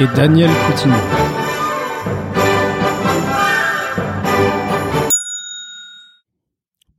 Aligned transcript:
Et 0.00 0.06
Daniel 0.14 0.50
Coutinho. 0.66 1.37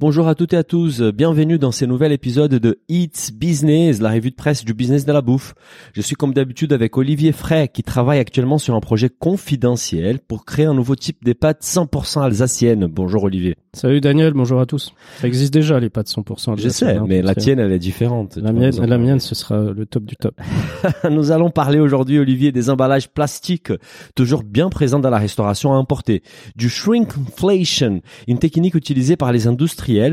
Bonjour 0.01 0.29
à 0.29 0.35
toutes 0.35 0.53
et 0.53 0.55
à 0.55 0.63
tous, 0.63 1.01
bienvenue 1.01 1.59
dans 1.59 1.73
ce 1.73 1.83
nouvel 1.83 2.13
épisode 2.13 2.53
de 2.53 2.79
Eats 2.87 3.33
Business, 3.33 3.99
la 3.99 4.11
revue 4.11 4.29
de 4.31 4.35
presse 4.35 4.63
du 4.63 4.73
business 4.73 5.03
de 5.05 5.11
la 5.11 5.21
bouffe. 5.21 5.55
Je 5.91 5.99
suis 5.99 6.15
comme 6.15 6.33
d'habitude 6.33 6.71
avec 6.71 6.97
Olivier 6.97 7.33
Frey 7.33 7.67
qui 7.67 7.83
travaille 7.83 8.19
actuellement 8.19 8.59
sur 8.59 8.75
un 8.75 8.79
projet 8.79 9.09
confidentiel 9.09 10.19
pour 10.25 10.45
créer 10.45 10.67
un 10.67 10.73
nouveau 10.73 10.95
type 10.95 11.25
de 11.25 11.33
pâtes 11.33 11.63
100% 11.63 12.21
alsaciennes. 12.21 12.87
Bonjour 12.87 13.23
Olivier. 13.23 13.57
Salut 13.73 13.99
Daniel, 13.99 14.31
bonjour 14.31 14.61
à 14.61 14.65
tous. 14.65 14.93
Ça 15.19 15.27
existe 15.27 15.53
déjà 15.53 15.81
les 15.81 15.89
pâtes 15.89 16.07
100% 16.07 16.53
alsaciennes. 16.53 16.59
Je 16.61 16.69
sais, 16.69 16.95
hein, 16.95 17.05
mais 17.05 17.21
la 17.21 17.35
tienne 17.35 17.59
elle 17.59 17.73
est 17.73 17.77
différente. 17.77 18.37
La 18.37 18.53
mienne, 18.53 18.73
la 18.79 18.97
mienne, 18.97 19.19
ce 19.19 19.35
sera 19.35 19.59
le 19.59 19.85
top 19.85 20.05
du 20.05 20.15
top. 20.15 20.39
Nous 21.11 21.31
allons 21.31 21.49
parler 21.49 21.79
aujourd'hui, 21.79 22.19
Olivier, 22.19 22.53
des 22.53 22.69
emballages 22.69 23.09
plastiques, 23.09 23.73
toujours 24.15 24.43
bien 24.43 24.69
présents 24.69 24.99
dans 24.99 25.09
la 25.09 25.19
restauration 25.19 25.73
à 25.73 25.75
importer. 25.75 26.23
Du 26.55 26.69
shrinkflation, 26.69 27.99
une 28.29 28.39
technique 28.39 28.75
utilisée 28.75 29.17
par 29.17 29.33
les 29.33 29.45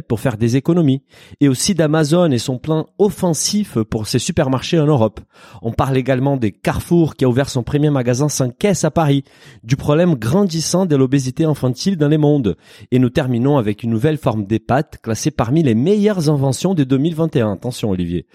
pour 0.07 0.21
faire 0.21 0.37
des 0.37 0.57
économies. 0.57 1.03
Et 1.41 1.49
aussi 1.49 1.75
d'Amazon 1.75 2.31
et 2.31 2.39
son 2.39 2.59
plan 2.59 2.87
offensif 2.99 3.79
pour 3.79 4.07
ses 4.07 4.19
supermarchés 4.19 4.79
en 4.79 4.87
Europe. 4.87 5.21
On 5.63 5.73
parle 5.73 5.97
également 5.97 6.37
des 6.37 6.53
Carrefour 6.53 7.15
qui 7.17 7.25
a 7.25 7.29
ouvert 7.29 7.49
son 7.49 7.63
premier 7.63 7.91
magasin 7.91 8.29
sans 8.29 8.51
caisse 8.51 8.85
à 8.85 8.91
Paris. 8.91 9.25
Du 9.65 9.77
problème 9.77 10.15
grandissant 10.15 10.87
de 10.87 10.97
l'obésité 10.97 11.45
infantile 11.45 11.97
dans 11.97 12.09
les 12.09 12.19
mondes. 12.19 12.57
Et 12.91 12.99
nous 12.99 13.11
terminons 13.11 13.59
avec 13.59 13.83
une 13.83 13.91
nouvelle 13.91 14.19
forme 14.19 14.47
des 14.47 14.59
pâtes 14.59 14.99
classée 15.03 15.31
parmi 15.31 15.63
les 15.63 15.75
meilleures 15.75 16.31
inventions 16.31 16.75
de 16.75 16.85
2021. 16.85 17.53
Attention, 17.53 17.91
Olivier. 17.91 18.27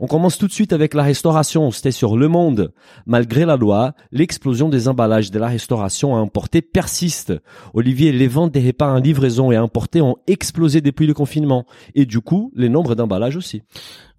On 0.00 0.06
commence 0.06 0.38
tout 0.38 0.46
de 0.46 0.52
suite 0.52 0.72
avec 0.72 0.94
la 0.94 1.02
restauration. 1.02 1.70
C'était 1.70 1.90
sur 1.90 2.16
Le 2.16 2.28
Monde. 2.28 2.72
Malgré 3.06 3.44
la 3.44 3.56
loi, 3.56 3.94
l'explosion 4.12 4.68
des 4.68 4.88
emballages 4.88 5.30
de 5.30 5.38
la 5.38 5.48
restauration 5.48 6.16
à 6.16 6.20
importer 6.20 6.62
persiste. 6.62 7.32
Olivier, 7.74 8.12
les 8.12 8.28
ventes 8.28 8.52
des 8.52 8.66
repas 8.66 8.92
en 8.92 8.98
livraison 8.98 9.50
et 9.50 9.56
à 9.56 9.62
importer 9.62 10.00
ont 10.00 10.16
explosé 10.26 10.80
depuis 10.90 11.06
le 11.06 11.14
confinement. 11.14 11.66
Et 11.94 12.06
du 12.06 12.20
coup, 12.20 12.52
les 12.54 12.68
nombres 12.68 12.94
d'emballages 12.94 13.36
aussi. 13.36 13.62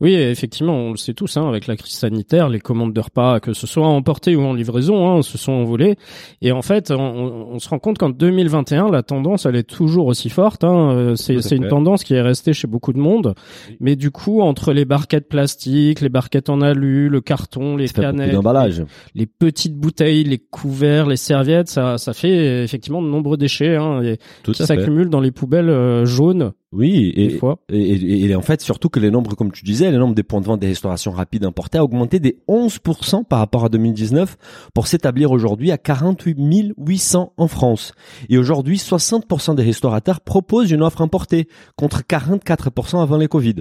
Oui, 0.02 0.16
effectivement, 0.16 0.74
on 0.74 0.92
le 0.92 0.98
sait 0.98 1.14
tous, 1.14 1.38
hein, 1.38 1.48
avec 1.48 1.68
la 1.68 1.76
crise 1.76 1.94
sanitaire, 1.94 2.50
les 2.50 2.60
commandes 2.60 2.92
de 2.92 3.00
repas, 3.00 3.40
que 3.40 3.54
ce 3.54 3.68
soit 3.68 3.86
emportées 3.86 4.36
ou 4.36 4.42
en 4.42 4.56
livraison, 4.56 5.08
hein, 5.08 5.22
se 5.22 5.38
sont 5.38 5.52
envolées. 5.52 5.96
Et 6.42 6.52
en 6.52 6.64
fait, 6.64 6.90
on, 6.90 6.98
on 6.98 7.60
se 7.60 7.70
rend 7.70 7.78
compte 7.78 8.00
qu'en 8.00 8.10
2021, 8.10 8.90
la 8.90 9.04
tendance, 9.04 9.46
elle 9.46 9.56
est 9.56 9.70
toujours 9.70 10.08
aussi 10.08 10.30
forte. 10.30 10.64
Hein. 10.64 10.92
Euh, 10.96 11.16
C'est 11.16 11.56
une 11.56 11.68
tendance 11.68 12.04
qui 12.04 12.16
est 12.16 12.22
restée 12.22 12.52
chez 12.54 12.68
beaucoup 12.68 12.94
de 12.94 12.98
monde. 12.98 13.36
Mais 13.80 13.96
du 13.96 14.10
coup, 14.10 14.42
entre 14.42 14.74
les 14.74 14.86
barquettes 14.86 15.30
plastiques, 15.30 16.02
les 16.02 16.10
barquettes 16.10 16.50
en 16.50 16.62
alu, 16.62 17.08
le 17.08 17.22
carton, 17.22 17.78
les 17.78 17.88
canettes, 17.88 18.34
les 19.14 19.28
petites 19.28 19.76
bouteilles, 19.76 20.24
les 20.24 20.40
couverts, 20.40 21.06
les 21.06 21.16
serviettes, 21.16 21.68
ça, 21.68 22.00
ça 22.00 22.14
fait 22.14 22.64
effectivement 22.64 23.04
de 23.04 23.08
nombreux 23.08 23.38
déchets 23.38 23.76
hein, 23.76 24.02
et 24.02 24.18
Tout 24.42 24.54
qui 24.54 24.66
s'accumulent 24.66 25.10
dans 25.12 25.22
les 25.22 25.32
poubelles 25.32 25.70
euh, 25.70 26.06
jaunes 26.06 26.54
Oui, 26.74 27.12
des 27.14 27.24
et, 27.24 27.30
fois. 27.38 27.60
et, 27.70 27.78
et- 27.80 28.26
et 28.30 28.36
en 28.36 28.42
fait, 28.42 28.62
surtout 28.62 28.88
que 28.88 29.00
les 29.02 29.12
nombres, 29.12 29.36
comme 29.36 29.52
tu 29.52 29.66
disais, 29.66 29.92
les 29.92 29.98
nombres 29.98 30.16
des 30.16 30.24
points 30.24 30.40
de 30.40 30.46
vente 30.46 30.62
des 30.62 30.68
restaurations 30.68 31.12
rapides 31.12 31.44
importés 31.44 31.78
a 31.78 31.84
augmenté 31.84 32.20
des 32.22 32.38
11% 32.48 33.26
par 33.26 33.40
rapport 33.40 33.66
à 33.66 33.70
2019 33.70 34.38
pour 34.74 34.88
s'établir 34.88 35.32
aujourd'hui 35.32 35.72
à 35.72 35.78
48 35.78 36.38
800 36.78 37.34
en 37.36 37.48
France. 37.50 37.94
Et 38.30 38.38
aujourd'hui, 38.38 38.78
60% 38.78 39.56
des 39.56 39.64
restaurateurs 39.64 40.22
proposent 40.22 40.72
une 40.72 40.82
offre 40.82 41.02
importée 41.02 41.48
contre 41.76 42.04
44% 42.04 43.02
avant 43.02 43.18
les 43.18 43.28
Covid. 43.28 43.56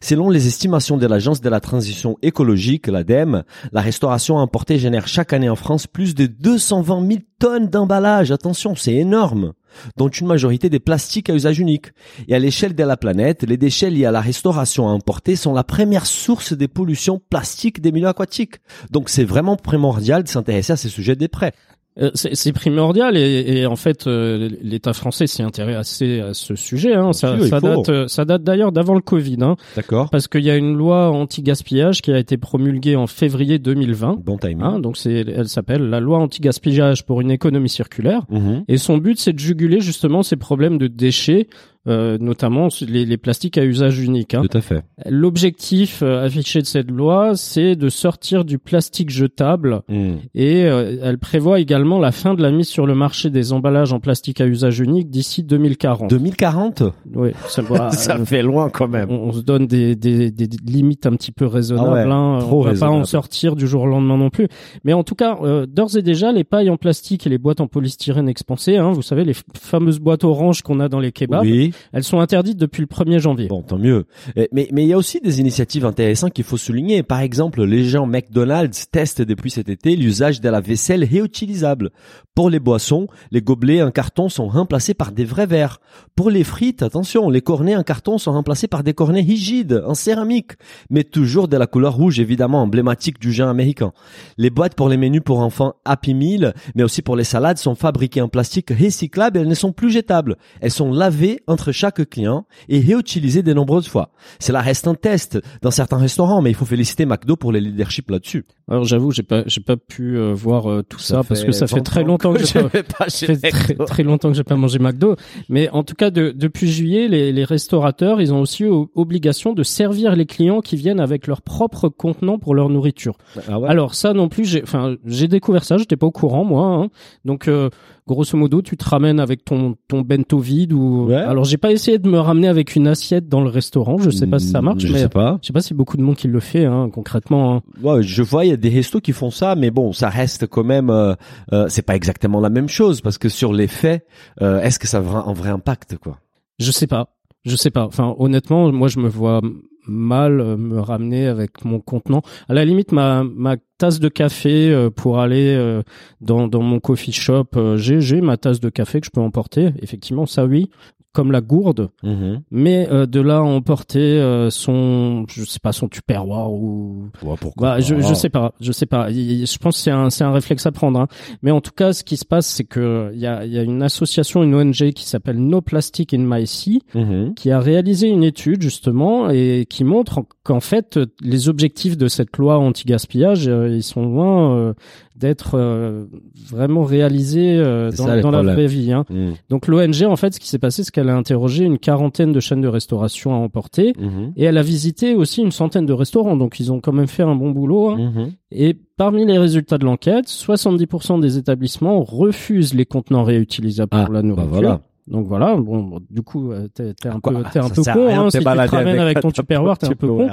Selon 0.00 0.28
les 0.28 0.48
estimations 0.48 0.96
de 0.96 1.06
l'Agence 1.06 1.40
de 1.40 1.48
la 1.48 1.60
transition 1.60 2.16
écologique, 2.22 2.88
l'ADEME, 2.88 3.44
la 3.72 3.80
restauration 3.80 4.40
importée 4.40 4.78
génère 4.78 5.06
chaque 5.06 5.32
année 5.32 5.48
en 5.48 5.56
France 5.56 5.86
plus 5.86 6.14
de 6.16 6.26
220 6.26 7.06
000 7.08 7.20
tonnes 7.38 7.68
d'emballage. 7.68 8.32
Attention, 8.32 8.74
c'est 8.74 8.94
énorme 8.94 9.52
dont 9.96 10.08
une 10.08 10.26
majorité 10.26 10.68
des 10.70 10.80
plastiques 10.80 11.30
à 11.30 11.34
usage 11.34 11.58
unique. 11.58 11.86
Et 12.28 12.34
à 12.34 12.38
l'échelle 12.38 12.74
de 12.74 12.84
la 12.84 12.96
planète, 12.96 13.42
les 13.42 13.56
déchets 13.56 13.90
liés 13.90 14.06
à 14.06 14.10
la 14.10 14.20
restauration 14.20 14.88
à 14.88 14.92
importer 14.92 15.36
sont 15.36 15.52
la 15.52 15.64
première 15.64 16.06
source 16.06 16.52
des 16.52 16.68
pollutions 16.68 17.20
plastiques 17.30 17.80
des 17.80 17.92
milieux 17.92 18.08
aquatiques. 18.08 18.56
Donc 18.90 19.08
c'est 19.08 19.24
vraiment 19.24 19.56
primordial 19.56 20.22
de 20.22 20.28
s'intéresser 20.28 20.72
à 20.72 20.76
ces 20.76 20.88
sujets 20.88 21.16
de 21.16 21.26
près. 21.26 21.52
Euh, 22.00 22.10
C'est 22.14 22.52
primordial 22.52 23.16
et, 23.16 23.60
et 23.60 23.66
en 23.66 23.76
fait 23.76 24.06
euh, 24.06 24.50
l'État 24.62 24.92
français 24.92 25.26
s'y 25.26 25.42
intéresse 25.42 25.76
assez 25.76 26.20
à 26.20 26.34
ce 26.34 26.54
sujet. 26.54 26.94
Hein. 26.94 27.12
Ça, 27.12 27.36
sûr, 27.36 27.46
ça 27.46 27.60
date, 27.60 27.88
euh, 27.88 28.08
ça 28.08 28.24
date 28.24 28.42
d'ailleurs 28.42 28.72
d'avant 28.72 28.94
le 28.94 29.00
Covid, 29.00 29.38
hein, 29.40 29.56
D'accord 29.76 30.10
parce 30.10 30.28
qu'il 30.28 30.44
y 30.44 30.50
a 30.50 30.56
une 30.56 30.76
loi 30.76 31.10
anti-gaspillage 31.10 32.02
qui 32.02 32.12
a 32.12 32.18
été 32.18 32.36
promulguée 32.36 32.96
en 32.96 33.06
février 33.06 33.58
2020. 33.58 34.18
Bon 34.24 34.36
timing. 34.36 34.62
Hein, 34.62 34.80
donc 34.80 34.96
c'est, 34.96 35.24
elle 35.26 35.48
s'appelle 35.48 35.88
la 35.88 36.00
loi 36.00 36.18
anti-gaspillage 36.18 37.04
pour 37.06 37.20
une 37.20 37.30
économie 37.30 37.68
circulaire. 37.68 38.22
Mhm. 38.30 38.64
Et 38.68 38.76
son 38.76 38.98
but, 38.98 39.18
c'est 39.18 39.32
de 39.32 39.38
juguler 39.38 39.80
justement 39.80 40.22
ces 40.22 40.36
problèmes 40.36 40.78
de 40.78 40.88
déchets, 40.88 41.48
euh, 41.88 42.18
notamment 42.20 42.68
les, 42.86 43.04
les 43.04 43.16
plastiques 43.16 43.58
à 43.58 43.64
usage 43.64 44.00
unique. 44.00 44.34
hein. 44.34 44.42
Tout 44.48 44.56
à 44.58 44.60
fait. 44.60 44.82
L'objectif 45.08 46.02
euh, 46.02 46.24
affiché 46.24 46.60
de 46.60 46.66
cette 46.66 46.90
loi, 46.90 47.32
c'est 47.36 47.74
de 47.76 47.88
sortir 47.88 48.44
du 48.44 48.58
plastique 48.58 49.10
jetable 49.10 49.82
Mhm. 49.88 50.18
et 50.34 50.64
euh, 50.64 50.96
elle 51.02 51.18
prévoit 51.18 51.60
également 51.60 51.98
la 51.98 52.12
fin 52.12 52.34
de 52.34 52.42
la 52.42 52.50
mise 52.50 52.68
sur 52.68 52.86
le 52.86 52.94
marché 52.94 53.30
des 53.30 53.52
emballages 53.52 53.92
en 53.92 54.00
plastique 54.00 54.40
à 54.40 54.46
usage 54.46 54.80
unique 54.80 55.10
d'ici 55.10 55.42
2040. 55.42 56.08
2040 56.10 56.82
Oui, 57.14 57.30
ça, 57.48 57.62
va, 57.62 57.90
Ça 57.92 58.16
euh, 58.16 58.24
fait 58.24 58.42
loin 58.42 58.68
quand 58.70 58.88
même. 58.88 59.10
on, 59.10 59.28
on 59.28 59.32
se 59.32 59.40
donne 59.40 59.66
des, 59.66 59.96
des, 59.96 60.30
des 60.30 60.48
limites 60.64 61.06
un 61.06 61.12
petit 61.12 61.32
peu 61.32 61.46
raisonnables. 61.46 61.88
Ah 61.88 61.92
ouais, 62.06 62.12
hein. 62.12 62.38
trop 62.40 62.60
on 62.60 62.62
va 62.62 62.70
raisonnable. 62.70 62.96
pas 62.96 63.00
en 63.00 63.04
sortir 63.04 63.56
du 63.56 63.66
jour 63.66 63.82
au 63.82 63.86
lendemain 63.86 64.16
non 64.16 64.30
plus. 64.30 64.48
Mais 64.84 64.92
en 64.92 65.02
tout 65.04 65.14
cas, 65.14 65.38
euh, 65.42 65.66
d'ores 65.66 65.96
et 65.96 66.02
déjà, 66.02 66.32
les 66.32 66.44
pailles 66.44 66.70
en 66.70 66.76
plastique 66.76 67.26
et 67.26 67.30
les 67.30 67.38
boîtes 67.38 67.60
en 67.60 67.66
polystyrène 67.66 68.28
expansé, 68.28 68.76
hein, 68.76 68.92
vous 68.92 69.02
savez, 69.02 69.24
les 69.24 69.34
fameuses 69.54 69.98
boîtes 70.00 70.24
oranges 70.24 70.62
qu'on 70.62 70.80
a 70.80 70.88
dans 70.88 71.00
les 71.00 71.12
kebabs, 71.12 71.42
Oui. 71.42 71.72
Elles 71.92 72.04
sont 72.04 72.20
interdites 72.20 72.58
depuis 72.58 72.80
le 72.80 72.86
1er 72.86 73.18
janvier. 73.18 73.48
Bon, 73.48 73.62
tant 73.62 73.78
mieux. 73.78 74.06
Mais 74.52 74.68
mais 74.72 74.84
il 74.84 74.88
y 74.88 74.92
a 74.92 74.98
aussi 74.98 75.20
des 75.20 75.40
initiatives 75.40 75.86
intéressantes 75.86 76.32
qu'il 76.32 76.44
faut 76.44 76.56
souligner. 76.56 77.02
Par 77.02 77.20
exemple, 77.20 77.64
les 77.64 77.84
gens 77.84 78.06
McDonald's 78.06 78.90
testent 78.90 79.22
depuis 79.22 79.50
cet 79.50 79.68
été 79.68 79.96
l'usage 79.96 80.40
de 80.40 80.48
la 80.48 80.60
vaisselle 80.60 81.04
réutilisable. 81.04 81.90
Pour 82.34 82.50
les 82.50 82.60
boissons, 82.60 83.06
les 83.30 83.40
gobelets 83.40 83.82
en 83.82 83.90
carton 83.90 84.28
sont 84.28 84.48
remplacés 84.48 84.92
par 84.92 85.12
des 85.12 85.24
vrais 85.24 85.46
verres. 85.46 85.80
Pour 86.14 86.30
les 86.30 86.44
frites, 86.44 86.82
attention, 86.82 87.30
les 87.30 87.40
cornets 87.40 87.76
en 87.76 87.82
carton 87.82 88.18
sont 88.18 88.32
remplacés 88.32 88.68
par 88.68 88.82
des 88.82 88.92
cornets 88.92 89.22
rigides 89.22 89.82
en 89.86 89.94
céramique, 89.94 90.52
mais 90.90 91.04
toujours 91.04 91.48
de 91.48 91.56
la 91.56 91.66
couleur 91.66 91.94
rouge 91.94 92.20
évidemment 92.20 92.62
emblématique 92.62 93.18
du 93.18 93.32
genre 93.32 93.48
américain. 93.48 93.92
Les 94.36 94.50
boîtes 94.50 94.74
pour 94.74 94.88
les 94.88 94.98
menus 94.98 95.22
pour 95.24 95.40
enfants 95.40 95.76
Happy 95.84 96.12
Meal, 96.12 96.52
mais 96.74 96.82
aussi 96.82 97.00
pour 97.00 97.16
les 97.16 97.24
salades 97.24 97.58
sont 97.58 97.74
fabriquées 97.74 98.20
en 98.20 98.28
plastique 98.28 98.70
recyclable 98.70 99.38
et 99.38 99.40
elles 99.40 99.48
ne 99.48 99.54
sont 99.54 99.72
plus 99.72 99.90
jetables. 99.90 100.36
Elles 100.60 100.70
sont 100.70 100.92
lavées 100.92 101.40
entre 101.46 101.65
chaque 101.72 102.08
client 102.08 102.46
et 102.68 102.80
réutilisées 102.80 103.42
de 103.42 103.52
nombreuses 103.52 103.88
fois. 103.88 104.10
Cela 104.40 104.60
reste 104.60 104.86
un 104.88 104.94
test 104.94 105.38
dans 105.62 105.70
certains 105.70 105.98
restaurants, 105.98 106.42
mais 106.42 106.50
il 106.50 106.54
faut 106.54 106.64
féliciter 106.64 107.06
McDo 107.06 107.36
pour 107.36 107.52
les 107.52 107.60
leadership 107.60 108.10
là-dessus. 108.10 108.44
Alors 108.68 108.84
j'avoue, 108.84 109.12
j'ai 109.12 109.22
pas, 109.22 109.42
j'ai 109.46 109.60
pas 109.60 109.76
pu 109.76 110.16
euh, 110.16 110.32
voir 110.34 110.70
euh, 110.70 110.82
tout 110.82 110.98
ça, 110.98 111.22
parce 111.22 111.44
que 111.44 111.52
ça 111.52 111.66
fait 111.66 111.76
20 111.76 111.82
très 111.82 112.04
longtemps 112.04 112.32
que 112.32 112.38
que 112.40 112.44
j'ai 112.46 112.62
pas, 112.62 112.82
pas 112.82 113.06
fait 113.10 113.74
très, 113.86 114.02
longtemps 114.02 114.28
que 114.30 114.36
j'ai 114.36 114.42
pas 114.44 114.56
mangé 114.56 114.78
McDo. 114.78 115.14
Mais 115.48 115.68
en 115.70 115.82
tout 115.84 115.94
cas, 115.94 116.10
de- 116.10 116.32
depuis 116.34 116.70
juillet, 116.70 117.06
les, 117.08 117.32
les 117.32 117.44
restaurateurs, 117.44 118.20
ils 118.20 118.32
ont 118.32 118.40
aussi 118.40 118.64
obligation 118.94 119.52
de 119.52 119.62
servir 119.62 120.16
les 120.16 120.26
clients 120.26 120.60
qui 120.60 120.76
viennent 120.76 121.00
avec 121.00 121.26
leur 121.26 121.42
propre 121.42 121.88
contenant 121.88 122.38
pour 122.38 122.54
leur 122.54 122.68
nourriture. 122.68 123.16
Ah 123.48 123.58
ouais 123.60 123.68
Alors 123.68 123.94
ça 123.94 124.12
non 124.12 124.28
plus, 124.28 124.44
j'ai, 124.44 124.62
enfin, 124.62 124.96
j'ai 125.04 125.28
découvert 125.28 125.64
ça, 125.64 125.78
j'étais 125.78 125.96
pas 125.96 126.06
au 126.06 126.10
courant 126.12 126.44
moi. 126.44 126.66
hein. 126.66 126.88
Donc 127.24 127.48
euh, 127.48 127.70
grosso 128.06 128.36
modo, 128.36 128.62
tu 128.62 128.76
te 128.76 128.88
ramènes 128.88 129.18
avec 129.20 129.44
ton 129.44 129.76
ton 129.88 130.00
bento 130.02 130.38
vide 130.38 130.72
ou. 130.72 131.06
Ouais. 131.06 131.14
Alors 131.16 131.44
j'ai 131.44 131.56
pas 131.56 131.72
essayé 131.72 131.98
de 131.98 132.08
me 132.08 132.18
ramener 132.18 132.48
avec 132.48 132.76
une 132.76 132.86
assiette 132.86 133.28
dans 133.28 133.40
le 133.40 133.48
restaurant. 133.48 133.98
Je 133.98 134.10
sais 134.10 134.26
pas 134.26 134.38
si 134.38 134.48
ça 134.48 134.62
marche, 134.62 134.82
Je 134.82 134.92
mais 134.92 135.00
sais 135.00 135.08
pas. 135.08 135.38
je 135.42 135.46
sais 135.48 135.52
pas 135.52 135.60
si 135.60 135.74
beaucoup 135.74 135.96
de 135.96 136.02
monde 136.02 136.16
qui 136.16 136.28
le 136.28 136.40
fait 136.40 136.64
hein, 136.64 136.88
concrètement. 136.92 137.56
hein. 137.56 137.62
Ouais, 137.82 138.02
je 138.02 138.22
vois, 138.22 138.44
il 138.44 138.48
y 138.48 138.52
a 138.52 138.56
des 138.56 138.70
restos 138.70 139.00
qui 139.00 139.12
font 139.12 139.30
ça, 139.30 139.54
mais 139.56 139.70
bon, 139.70 139.92
ça 139.92 140.08
reste 140.08 140.46
quand 140.46 140.64
même, 140.64 140.90
euh, 140.90 141.14
euh, 141.52 141.66
c'est 141.68 141.82
pas 141.82 141.96
exactement 141.96 142.40
la 142.40 142.50
même 142.50 142.68
chose 142.68 143.00
parce 143.00 143.18
que 143.18 143.28
sur 143.28 143.52
les 143.52 143.66
faits, 143.66 144.06
euh, 144.42 144.60
est-ce 144.60 144.78
que 144.78 144.86
ça 144.86 144.98
a 144.98 145.00
un 145.00 145.32
vrai 145.32 145.50
impact, 145.50 145.96
quoi? 145.98 146.18
Je 146.58 146.70
sais 146.70 146.86
pas. 146.86 147.08
Je 147.44 147.54
sais 147.54 147.70
pas. 147.70 147.84
Enfin, 147.86 148.14
honnêtement, 148.18 148.72
moi, 148.72 148.88
je 148.88 148.98
me 148.98 149.08
vois 149.08 149.40
mal 149.86 150.40
euh, 150.40 150.56
me 150.56 150.80
ramener 150.80 151.26
avec 151.26 151.64
mon 151.64 151.80
contenant. 151.80 152.22
À 152.48 152.54
la 152.54 152.64
limite, 152.64 152.92
ma, 152.92 153.24
ma 153.24 153.56
tasse 153.78 154.00
de 154.00 154.08
café 154.08 154.70
euh, 154.70 154.90
pour 154.90 155.20
aller 155.20 155.54
euh, 155.56 155.82
dans, 156.20 156.48
dans 156.48 156.62
mon 156.62 156.80
coffee 156.80 157.12
shop, 157.12 157.76
j'ai 157.76 158.00
j'ai 158.00 158.20
ma 158.20 158.36
tasse 158.36 158.60
de 158.60 158.68
café 158.68 159.00
que 159.00 159.06
je 159.06 159.10
peux 159.10 159.20
emporter. 159.20 159.70
Effectivement, 159.82 160.26
ça 160.26 160.46
oui, 160.46 160.70
comme 161.16 161.32
la 161.32 161.40
gourde. 161.40 161.88
Mhm. 162.02 162.42
Mais 162.50 162.86
euh, 162.92 163.06
de 163.06 163.20
là 163.20 163.38
à 163.38 163.40
emporter 163.40 163.98
euh, 164.00 164.50
son, 164.50 165.24
je 165.28 165.44
sais 165.44 165.58
pas, 165.62 165.72
son 165.72 165.88
tupperware 165.88 166.52
ou 166.52 167.06
Ouais, 167.22 167.34
pourquoi 167.40 167.68
bah, 167.76 167.80
je, 167.80 168.14
sais 168.14 168.28
pas, 168.28 168.52
je 168.60 168.70
sais 168.70 168.84
pas. 168.84 169.10
Je 169.10 169.56
pense 169.58 169.76
que 169.78 169.82
c'est 169.82 169.90
un, 169.90 170.10
c'est 170.10 170.24
un 170.24 170.32
réflexe 170.32 170.66
à 170.66 170.72
prendre. 170.72 171.00
hein. 171.00 171.08
Mais 171.42 171.50
en 171.50 171.62
tout 171.62 171.70
cas, 171.74 171.94
ce 171.94 172.04
qui 172.04 172.18
se 172.18 172.26
passe, 172.26 172.46
c'est 172.46 172.64
que 172.64 173.10
il 173.14 173.18
y 173.20 173.26
a, 173.26 173.46
il 173.46 173.52
y 173.52 173.58
a 173.58 173.62
une 173.62 173.82
association, 173.82 174.42
une 174.42 174.54
ONG 174.54 174.92
qui 174.92 175.06
s'appelle 175.06 175.38
No 175.38 175.62
Plastic 175.62 176.12
in 176.12 176.18
My 176.26 176.46
Sea, 176.46 176.82
Mhm. 176.94 177.32
qui 177.34 177.50
a 177.50 177.58
réalisé 177.60 178.08
une 178.08 178.22
étude 178.24 178.60
justement 178.60 179.30
et 179.30 179.66
qui 179.70 179.84
montre 179.84 180.20
qu'en 180.42 180.60
fait, 180.60 181.00
les 181.22 181.48
objectifs 181.48 181.96
de 181.96 182.08
cette 182.08 182.36
loi 182.36 182.58
anti-gaspillage, 182.58 183.48
euh, 183.48 183.68
ils 183.74 183.82
sont 183.82 184.04
loin 184.04 184.74
d'être 185.18 185.52
euh, 185.54 186.04
vraiment 186.50 186.84
réalisés 186.84 187.56
euh, 187.56 187.90
dans, 187.90 188.04
ça, 188.06 188.16
les 188.16 188.22
dans 188.22 188.30
la 188.30 188.42
vraie 188.42 188.66
vie. 188.66 188.92
Hein. 188.92 189.04
Mhm. 189.10 189.32
Donc 189.48 189.66
l'ONG, 189.66 190.02
en 190.06 190.16
fait, 190.16 190.34
ce 190.34 190.40
qui 190.40 190.48
s'est 190.48 190.58
passé, 190.58 190.84
c'est 190.84 190.90
qu'elle 190.90 191.08
a 191.08 191.16
interrogé 191.16 191.64
une 191.64 191.78
quarantaine 191.78 192.32
de 192.32 192.40
chaînes 192.40 192.60
de 192.60 192.68
restauration 192.68 193.32
à 193.34 193.36
emporter. 193.38 193.92
Mhm. 193.98 194.32
Et 194.36 194.44
elle 194.44 194.58
a 194.58 194.62
visité 194.62 195.14
aussi 195.14 195.40
une 195.42 195.52
centaine 195.52 195.86
de 195.86 195.92
restaurants, 195.92 196.36
donc 196.36 196.60
ils 196.60 196.70
ont 196.72 196.80
quand 196.80 196.92
même 196.92 197.06
fait 197.08 197.22
un 197.22 197.34
bon 197.34 197.50
boulot. 197.50 197.90
hein. 197.90 197.96
Mhm. 198.14 198.32
Et 198.52 198.76
parmi 198.96 199.24
les 199.26 199.38
résultats 199.38 199.78
de 199.78 199.84
l'enquête, 199.84 200.26
70% 200.28 201.18
des 201.20 201.38
établissements 201.38 202.02
refusent 202.02 202.74
les 202.74 202.84
contenants 202.86 203.24
réutilisables 203.24 203.90
Ah, 203.92 204.04
pour 204.04 204.12
la 204.14 204.22
bah 204.22 204.28
nourriture. 204.28 204.50
voilà. 204.52 204.80
Donc 205.08 205.26
voilà, 205.28 205.54
bon, 205.56 205.82
bon, 205.84 206.00
du 206.10 206.22
coup, 206.22 206.50
euh, 206.50 206.66
t'es 206.74 206.92
t'es 206.94 207.08
un 207.08 207.20
Quoi 207.20 207.32
peu, 207.32 207.42
t'es 207.52 207.58
un 207.60 207.68
peu 207.68 207.82
con, 207.82 208.06
rien 208.06 208.22
hein, 208.24 208.30
si 208.30 208.38
tu 208.38 208.44
te 208.44 208.48
ramènes 208.70 208.98
avec 208.98 209.20
ton 209.20 209.30
tupperware, 209.30 209.78
t'es 209.78 209.86
un 209.86 209.90
peu 209.90 210.08
con. 210.08 210.28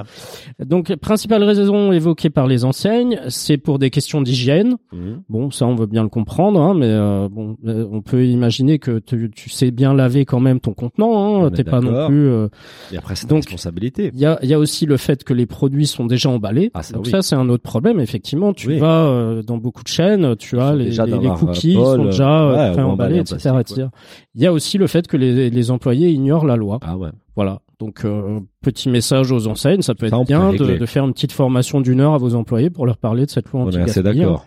Donc, 0.66 0.96
principale 0.96 1.44
raison 1.44 1.92
évoquée 1.92 2.30
par 2.32 2.48
les 2.48 2.66
enseignes, 2.66 3.20
c'est 3.30 3.58
pour 3.58 3.78
des 3.78 3.90
questions 3.92 4.22
d'hygiène. 4.22 4.78
Mhm. 4.92 5.22
Bon, 5.30 5.52
ça, 5.52 5.66
on 5.68 5.76
veut 5.76 5.86
bien 5.86 6.02
le 6.04 6.10
comprendre, 6.10 6.60
hein, 6.60 6.74
mais 6.74 6.88
euh, 6.90 7.30
bon, 7.30 7.56
euh, 7.68 7.88
on 7.92 8.02
peut 8.02 8.26
imaginer 8.26 8.80
que 8.80 8.98
tu, 9.00 9.30
tu 9.36 9.50
sais 9.50 9.70
bien 9.72 9.94
laver 9.94 10.26
quand 10.26 10.40
même 10.40 10.60
ton 10.60 10.74
contenant. 10.74 11.10
On 11.10 11.46
Hein, 11.46 11.52
T'es 11.52 11.64
pas 11.64 11.80
non 11.82 12.08
plus. 12.08 12.28
euh, 12.28 12.48
Et 12.92 12.98
après, 12.98 13.16
c'est 13.16 13.28
Donc, 13.28 13.44
responsabilité. 13.46 14.10
Il 14.14 14.20
y 14.20 14.26
a, 14.26 14.40
il 14.42 14.50
y 14.50 14.54
a 14.54 14.60
aussi 14.60 14.86
le 14.86 14.98
fait 14.98 15.24
que 15.24 15.34
les 15.34 15.46
produits 15.46 15.86
sont 15.88 16.06
déjà 16.06 16.30
emballés. 16.30 16.72
Ah, 16.74 16.82
ça, 16.84 16.94
Donc 16.96 17.06
oui. 17.06 17.12
ça, 17.12 17.22
c'est 17.22 17.36
un 17.36 17.48
autre 17.50 17.64
problème. 17.64 18.00
Effectivement, 18.00 18.54
tu 18.54 18.70
Oui. 18.70 18.80
vas 18.80 19.06
euh, 19.06 19.44
dans 19.44 19.58
beaucoup 19.58 19.84
de 19.84 19.88
chaînes, 19.88 20.36
tu 20.38 20.60
as 20.60 20.74
les, 20.76 20.86
les, 20.92 21.06
les 21.06 21.20
leur, 21.20 21.38
cookies 21.40 21.78
euh, 21.78 21.96
sont 21.98 22.06
déjà 22.06 22.44
euh, 22.44 22.76
ouais, 22.76 22.82
emballés 22.82 23.20
etc., 23.20 23.56
etc. 23.60 23.88
Il 24.36 24.42
y 24.42 24.48
a 24.48 24.54
aussi 24.54 24.63
le 24.78 24.88
fait 24.88 25.08
que 25.08 25.18
les, 25.18 25.50
les 25.50 25.72
employés 25.72 26.10
ignorent 26.10 26.46
la 26.46 26.56
loi. 26.56 26.80
Ah 26.82 26.98
ouais. 26.98 27.10
Voilà. 27.36 27.60
Donc 27.80 28.06
euh, 28.06 28.40
petit 28.62 28.90
message 28.90 29.32
aux 29.32 29.48
enseignes, 29.48 29.82
ça 29.82 29.96
peut 29.96 30.08
Ça, 30.08 30.16
être 30.16 30.22
peut 30.22 30.28
bien 30.28 30.54
de, 30.54 30.86
faire 30.86 31.06
une 31.06 31.14
petite 31.14 31.32
formation 31.32 31.82
d'une 31.82 32.00
heure 32.00 32.14
à 32.14 32.18
vos 32.18 32.36
employés 32.36 32.70
pour 32.70 32.86
leur 32.86 32.98
parler 32.98 33.26
de 33.26 33.32
cette 33.32 33.50
loi 33.50 33.64
anti-gaspillage. 33.64 34.16
d'accord. 34.16 34.46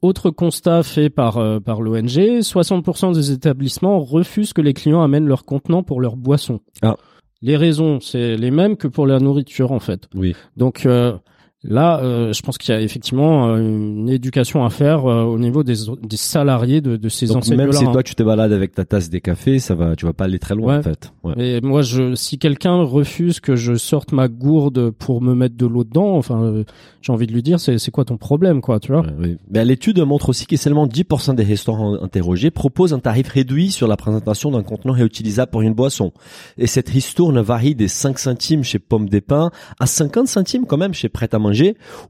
Autre 0.00 0.30
constat 0.30 0.82
fait 0.82 1.10
par 1.10 1.36
euh, 1.36 1.60
par 1.60 1.82
l'ONG, 1.82 2.40
60% 2.40 3.12
des 3.12 3.32
établissements 3.32 3.98
refusent 3.98 4.54
que 4.54 4.62
les 4.62 4.72
clients 4.72 5.02
amènent 5.02 5.26
leurs 5.26 5.44
contenants 5.44 5.82
pour 5.82 6.00
leurs 6.00 6.16
boissons. 6.16 6.60
Ah. 6.80 6.96
Les 7.42 7.56
raisons, 7.56 8.00
c'est 8.00 8.36
les 8.36 8.50
mêmes 8.50 8.76
que 8.76 8.88
pour 8.88 9.06
la 9.06 9.20
nourriture 9.20 9.72
en 9.72 9.78
fait. 9.78 10.08
Oui. 10.14 10.34
Donc 10.56 10.86
euh, 10.86 11.18
là, 11.64 12.00
euh, 12.02 12.32
je 12.32 12.40
pense 12.42 12.56
qu'il 12.58 12.74
y 12.74 12.78
a 12.78 12.80
effectivement 12.80 13.48
euh, 13.48 13.58
une 13.58 14.08
éducation 14.08 14.64
à 14.64 14.70
faire 14.70 15.06
euh, 15.06 15.24
au 15.24 15.38
niveau 15.38 15.62
des, 15.64 15.74
des 16.02 16.16
salariés 16.16 16.80
de, 16.80 16.96
de 16.96 17.08
ces 17.08 17.26
Donc 17.26 17.38
enseignes 17.38 17.56
même 17.56 17.72
si 17.72 17.84
toi 17.84 18.02
tu 18.02 18.14
te 18.14 18.22
balades 18.22 18.52
avec 18.52 18.74
ta 18.74 18.84
tasse 18.84 19.10
des 19.10 19.20
cafés, 19.20 19.58
ça 19.58 19.74
va, 19.74 19.96
tu 19.96 20.06
vas 20.06 20.12
pas 20.12 20.24
aller 20.24 20.38
très 20.38 20.54
loin 20.54 20.74
Ouais. 20.74 20.78
en 20.78 20.82
fait. 20.82 21.12
Ouais. 21.24 21.34
Et 21.38 21.60
moi, 21.60 21.82
je, 21.82 22.14
si 22.14 22.38
quelqu'un 22.38 22.82
refuse 22.82 23.40
que 23.40 23.56
je 23.56 23.74
sorte 23.74 24.12
ma 24.12 24.28
gourde 24.28 24.90
pour 24.90 25.20
me 25.22 25.34
mettre 25.34 25.56
de 25.56 25.66
l'eau 25.66 25.84
dedans, 25.84 26.16
enfin, 26.16 26.42
euh, 26.42 26.64
j'ai 27.00 27.12
envie 27.12 27.26
de 27.26 27.32
lui 27.32 27.42
dire, 27.42 27.58
c'est, 27.60 27.78
c'est 27.78 27.90
quoi 27.90 28.04
ton 28.04 28.16
problème, 28.18 28.60
quoi, 28.60 28.80
tu 28.80 28.92
vois? 28.92 29.00
Ouais, 29.02 29.14
oui. 29.18 29.36
Mais 29.50 29.64
l'étude 29.64 29.98
montre 30.00 30.28
aussi 30.28 30.46
que 30.46 30.56
seulement 30.56 30.86
10% 30.86 31.34
des 31.34 31.44
restaurants 31.44 31.94
interrogés 32.02 32.50
proposent 32.50 32.92
un 32.92 32.98
tarif 32.98 33.28
réduit 33.28 33.70
sur 33.70 33.88
la 33.88 33.96
présentation 33.96 34.50
d'un 34.50 34.62
contenant 34.62 34.92
réutilisable 34.94 35.50
pour 35.50 35.62
une 35.62 35.74
boisson. 35.74 36.12
Et 36.58 36.66
cette 36.66 36.88
ristourne 36.88 37.40
varie 37.40 37.74
des 37.74 37.88
5 37.88 38.18
centimes 38.18 38.62
chez 38.62 38.78
Pomme 38.78 39.08
des 39.08 39.20
Pins 39.20 39.50
à 39.80 39.86
50 39.86 40.28
centimes 40.28 40.66
quand 40.66 40.76
même 40.76 40.94
chez 40.94 41.08
Prêt 41.08 41.28
à 41.32 41.38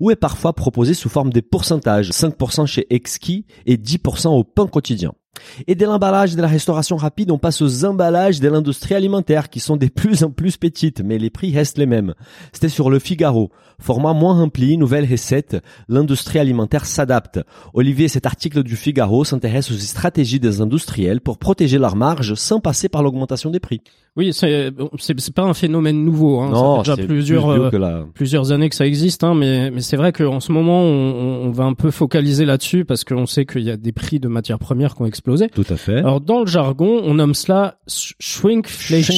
Ou 0.00 0.10
est 0.10 0.16
parfois 0.16 0.52
proposée 0.52 0.94
sous 0.94 1.08
forme 1.08 1.32
des 1.32 1.42
pourcentages, 1.42 2.10
5% 2.10 2.66
chez 2.66 2.86
Exquis 2.94 3.46
et 3.66 3.76
10% 3.76 4.28
au 4.28 4.44
pain 4.44 4.66
quotidien. 4.66 5.12
Et 5.66 5.74
de 5.74 5.84
l'emballage 5.84 6.36
de 6.36 6.42
la 6.42 6.48
restauration 6.48 6.96
rapide, 6.96 7.30
on 7.30 7.38
passe 7.38 7.62
aux 7.62 7.84
emballages 7.84 8.40
de 8.40 8.48
l'industrie 8.48 8.94
alimentaire 8.94 9.48
qui 9.48 9.60
sont 9.60 9.76
des 9.76 9.90
plus 9.90 10.24
en 10.24 10.30
plus 10.30 10.56
petites, 10.56 11.00
mais 11.00 11.18
les 11.18 11.30
prix 11.30 11.54
restent 11.54 11.78
les 11.78 11.86
mêmes. 11.86 12.14
C'était 12.52 12.68
sur 12.68 12.90
le 12.90 12.98
Figaro. 12.98 13.50
Format 13.80 14.12
moins 14.12 14.34
rempli, 14.34 14.76
nouvelle 14.76 15.08
recette, 15.08 15.56
l'industrie 15.88 16.40
alimentaire 16.40 16.84
s'adapte. 16.84 17.38
Olivier, 17.74 18.08
cet 18.08 18.26
article 18.26 18.64
du 18.64 18.74
Figaro 18.74 19.24
s'intéresse 19.24 19.70
aux 19.70 19.78
stratégies 19.78 20.40
des 20.40 20.60
industriels 20.60 21.20
pour 21.20 21.38
protéger 21.38 21.78
leurs 21.78 21.94
marges 21.94 22.34
sans 22.34 22.58
passer 22.58 22.88
par 22.88 23.04
l'augmentation 23.04 23.50
des 23.50 23.60
prix. 23.60 23.80
Oui, 24.16 24.32
c'est, 24.32 24.72
pas 25.32 25.44
un 25.44 25.54
phénomène 25.54 26.04
nouveau. 26.04 26.40
Hein. 26.40 26.82
ça 26.84 26.96
fait 26.96 27.02
déjà 27.02 27.06
plusieurs, 27.06 27.68
plus 27.68 27.76
euh, 27.76 27.78
la... 27.78 28.04
plusieurs 28.14 28.50
années 28.50 28.68
que 28.68 28.74
ça 28.74 28.84
existe, 28.84 29.22
hein, 29.22 29.36
mais, 29.36 29.70
mais 29.70 29.80
c'est 29.80 29.96
vrai 29.96 30.12
qu'en 30.12 30.40
ce 30.40 30.50
moment, 30.50 30.82
on, 30.82 31.46
on 31.46 31.50
va 31.52 31.62
un 31.62 31.74
peu 31.74 31.92
focaliser 31.92 32.44
là-dessus 32.44 32.84
parce 32.84 33.04
qu'on 33.04 33.26
sait 33.26 33.46
qu'il 33.46 33.62
y 33.62 33.70
a 33.70 33.76
des 33.76 33.92
prix 33.92 34.18
de 34.18 34.26
matières 34.26 34.58
premières 34.58 34.96
qui 34.96 35.02
ont 35.02 35.06
explosé. 35.06 35.27
Tout 35.54 35.64
à 35.68 35.76
fait. 35.76 35.98
Alors, 35.98 36.20
dans 36.20 36.40
le 36.40 36.46
jargon, 36.46 37.00
on 37.04 37.14
nomme 37.14 37.34
cela 37.34 37.78
sh- 37.88 38.14
shrinkflation. 38.18 39.14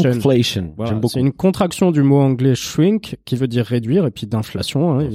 Voilà, 0.77 0.93
c'est 1.09 1.21
une 1.21 1.33
contraction 1.33 1.91
du 1.91 2.03
mot 2.03 2.19
anglais 2.21 2.55
shrink 2.55 3.17
qui 3.25 3.37
veut 3.37 3.49
dire 3.49 3.65
réduire 3.65 4.07
et 4.07 4.11
puis 4.11 4.27
d'inflation 4.27 4.93
hein. 4.99 5.09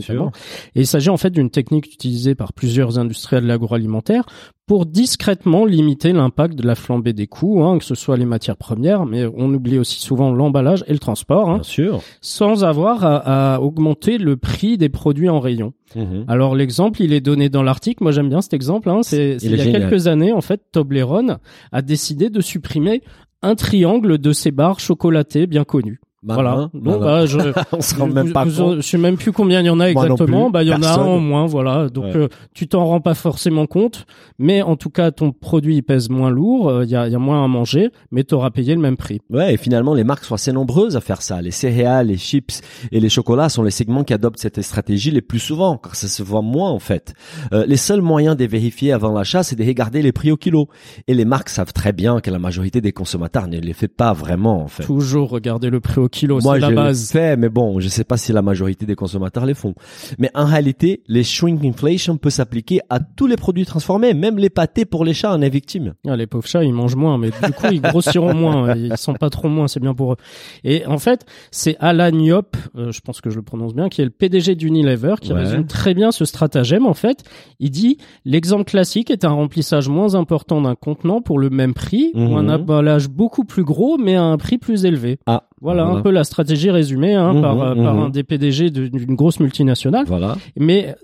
Et 0.75 0.81
il 0.81 0.87
s'agit 0.87 1.09
en 1.09 1.17
fait 1.17 1.29
d'une 1.31 1.49
technique 1.49 1.93
utilisée 1.93 2.35
par 2.35 2.53
plusieurs 2.53 2.97
industriels 2.99 3.43
de 3.43 3.47
l'agroalimentaire 3.47 4.25
pour 4.67 4.85
discrètement 4.87 5.63
limiter 5.65 6.11
l'impact 6.11 6.55
de 6.55 6.65
la 6.65 6.73
flambée 6.73 7.13
des 7.13 7.27
coûts, 7.27 7.63
hein, 7.63 7.77
que 7.77 7.83
ce 7.85 7.93
soit 7.93 8.17
les 8.17 8.25
matières 8.25 8.57
premières, 8.57 9.05
mais 9.05 9.25
on 9.25 9.53
oublie 9.53 9.77
aussi 9.77 10.01
souvent 10.01 10.31
l'emballage 10.31 10.83
et 10.87 10.93
le 10.93 10.97
transport, 10.99 11.49
hein, 11.49 11.55
Bien 11.55 11.63
sûr. 11.63 12.01
sans 12.21 12.63
avoir 12.63 13.05
à, 13.05 13.55
à 13.55 13.59
augmenter 13.59 14.17
le 14.17 14.37
prix 14.37 14.77
des 14.77 14.89
produits 14.89 15.29
en 15.29 15.39
rayon. 15.39 15.73
Mhm. 15.95 16.25
Alors 16.27 16.55
l'exemple, 16.55 17.01
il 17.03 17.13
est 17.13 17.21
donné 17.21 17.49
dans 17.49 17.61
l'article. 17.63 18.01
Moi, 18.03 18.11
j'aime 18.11 18.29
bien 18.29 18.41
cet 18.41 18.53
exemple. 18.55 18.89
Hein. 18.89 19.01
C'est 19.03 19.37
Il 19.41 19.51
il 19.51 19.57
y 19.57 19.61
a 19.61 19.63
génial. 19.65 19.81
quelques 19.83 20.07
années, 20.07 20.31
en 20.33 20.41
fait, 20.41 20.61
Toblerone 20.71 21.37
a 21.71 21.81
décidé 21.83 22.29
de 22.31 22.41
supprimer 22.41 23.03
un 23.43 23.53
triangle 23.53 24.17
de 24.17 24.31
ses 24.31 24.49
barres 24.49 24.79
chocolatées 24.79 25.45
bien 25.45 25.63
connues. 25.63 25.99
Voilà. 26.33 26.69
Donc, 26.73 26.99
bah, 27.01 27.25
je, 27.25 27.37
on 27.71 27.81
se 27.81 27.95
rend 27.95 28.07
même 28.07 28.31
pas 28.33 28.43
vous- 28.45 28.63
compte. 28.63 28.75
Je 28.77 28.81
sais 28.81 28.97
même 28.97 29.17
plus 29.17 29.31
combien 29.31 29.61
il 29.61 29.65
y 29.65 29.69
en 29.69 29.79
a 29.79 29.89
exactement. 29.89 30.49
Bah, 30.49 30.63
il 30.63 30.69
y 30.69 30.73
en 30.73 30.81
a 30.81 30.87
un 30.89 30.97
en 31.05 31.19
moins, 31.19 31.45
voilà. 31.45 31.89
Donc, 31.89 32.05
Ouais. 32.05 32.15
euh, 32.15 32.27
tu 32.53 32.67
t'en 32.67 32.85
rends 32.85 33.01
pas 33.01 33.13
forcément 33.13 33.65
compte, 33.67 34.05
mais 34.39 34.61
en 34.61 34.75
tout 34.75 34.89
cas, 34.89 35.11
ton 35.11 35.31
produit 35.31 35.75
il 35.77 35.83
pèse 35.83 36.09
moins 36.09 36.29
lourd. 36.29 36.69
euh, 36.69 36.83
Il 36.85 36.89
y, 36.89 36.95
a, 36.95 37.07
y 37.07 37.15
a 37.15 37.19
moins 37.19 37.43
à 37.43 37.47
manger, 37.47 37.89
mais 38.11 38.23
tu 38.23 38.33
auras 38.35 38.49
payé 38.51 38.73
le 38.75 38.81
même 38.81 38.97
prix. 38.97 39.21
Ouais, 39.29 39.53
et 39.53 39.57
finalement, 39.57 39.93
les 39.93 40.03
marques 40.03 40.23
sont 40.25 40.35
assez 40.35 40.51
nombreuses 40.51 40.95
à 40.95 41.01
faire 41.01 41.21
ça. 41.21 41.41
Les 41.41 41.51
céréales, 41.51 42.07
les 42.07 42.17
chips 42.17 42.61
et 42.91 42.99
les 42.99 43.09
chocolats 43.09 43.49
sont 43.49 43.63
les 43.63 43.71
segments 43.71 44.03
qui 44.03 44.13
adoptent 44.13 44.39
cette 44.39 44.61
stratégie 44.61 45.11
les 45.11 45.21
plus 45.21 45.39
souvent, 45.39 45.77
car 45.77 45.95
ça 45.95 46.07
se 46.07 46.23
voit 46.23 46.41
moins 46.41 46.69
en 46.71 46.79
fait. 46.79 47.13
Euh, 47.53 47.65
les 47.67 47.77
seuls 47.77 48.01
moyens 48.01 48.35
de 48.37 48.45
vérifier 48.45 48.91
avant 48.91 49.11
l'achat, 49.11 49.43
c'est 49.43 49.55
de 49.55 49.63
regarder 49.65 50.01
les 50.01 50.11
prix 50.11 50.31
au 50.31 50.37
kilo. 50.37 50.67
Et 51.07 51.13
les 51.13 51.25
marques 51.25 51.49
savent 51.49 51.73
très 51.73 51.91
bien 51.93 52.19
que 52.19 52.29
la 52.31 52.39
majorité 52.39 52.81
des 52.81 52.91
consommateurs 52.91 53.47
ne 53.47 53.59
les 53.59 53.73
fait 53.73 53.87
pas 53.87 54.13
vraiment 54.13 54.61
en 54.61 54.67
fait. 54.67 54.83
Toujours 54.83 55.29
regarder 55.29 55.69
le 55.69 55.79
prix 55.79 55.99
au 55.99 56.07
kilo, 56.09 56.14
Moi, 56.23 56.55
c'est 56.55 56.59
la 56.59 56.71
base. 56.71 57.11
fais, 57.11 57.35
mais 57.37 57.49
bon, 57.49 57.79
je 57.79 57.87
sais 57.87 58.03
pas 58.03 58.17
si 58.17 58.31
la 58.33 58.41
majorité 58.41 58.85
des 58.85 58.95
consommateurs 58.95 59.45
les 59.45 59.53
font. 59.53 59.73
Mais 60.17 60.29
en 60.33 60.45
réalité, 60.45 61.01
les 61.07 61.23
shrinkflation 61.23 62.17
peut 62.17 62.29
s'appliquer 62.29 62.79
à 62.89 62.99
tous 62.99 63.27
les 63.27 63.35
produits 63.37 63.65
transformés, 63.65 64.13
même 64.13 64.37
les 64.37 64.49
pâtés 64.49 64.85
pour 64.85 65.05
les 65.05 65.13
chats 65.13 65.33
en 65.33 65.41
est 65.41 65.49
victime. 65.49 65.93
Ah, 66.07 66.15
les 66.15 66.27
pauvres 66.27 66.47
chats, 66.47 66.63
ils 66.63 66.73
mangent 66.73 66.95
moins, 66.95 67.17
mais 67.17 67.29
du 67.31 67.51
coup, 67.53 67.67
ils 67.71 67.81
grossiront 67.81 68.33
moins. 68.33 68.73
Ils 68.75 68.97
sont 68.97 69.13
pas 69.13 69.29
trop 69.29 69.47
moins, 69.49 69.67
c'est 69.67 69.79
bien 69.79 69.93
pour 69.93 70.13
eux. 70.13 70.17
Et 70.63 70.85
en 70.85 70.97
fait, 70.97 71.25
c'est 71.51 71.75
Alan 71.79 72.17
Yop, 72.17 72.55
euh, 72.77 72.91
je 72.91 72.99
pense 73.01 73.21
que 73.21 73.29
je 73.29 73.35
le 73.35 73.41
prononce 73.41 73.73
bien, 73.73 73.89
qui 73.89 74.01
est 74.01 74.05
le 74.05 74.11
PDG 74.11 74.55
d'Unilever, 74.55 75.15
qui 75.21 75.33
Ouais. 75.33 75.39
résume 75.39 75.65
très 75.65 75.93
bien 75.93 76.11
ce 76.11 76.23
stratagème. 76.25 76.85
En 76.85 76.93
fait, 76.93 77.23
il 77.59 77.71
dit 77.71 77.97
l'exemple 78.25 78.63
classique 78.65 79.09
est 79.11 79.25
un 79.25 79.29
remplissage 79.31 79.89
moins 79.89 80.15
important 80.15 80.61
d'un 80.61 80.75
contenant 80.75 81.21
pour 81.21 81.39
le 81.39 81.49
même 81.49 81.73
prix 81.73 82.11
ou 82.13 82.35
un 82.37 82.43
Mhm. 82.43 82.49
emballage 82.61 83.09
beaucoup 83.09 83.43
plus 83.43 83.63
gros, 83.63 83.97
mais 83.97 84.15
à 84.15 84.23
un 84.23 84.37
prix 84.37 84.57
plus 84.57 84.85
élevé. 84.85 85.17
Ah, 85.25 85.43
Voilà, 85.65 85.83
Voilà. 85.83 85.99
un 85.99 86.01
peu 86.03 86.11
la 86.11 86.23
stratégie 86.23 86.69
résumée 86.71 87.13
hein, 87.15 87.33
Mhm, 87.33 87.41
par, 87.41 87.59
euh, 87.61 87.75
par 87.75 87.93
mhm. 87.95 88.03
un 88.03 88.09
des 88.09 88.23
PDG 88.23 88.69
d'une 88.69 89.15
grosse 89.15 89.39
multinationale. 89.39 90.05
voilà. 90.07 90.35
Mais 90.57 90.95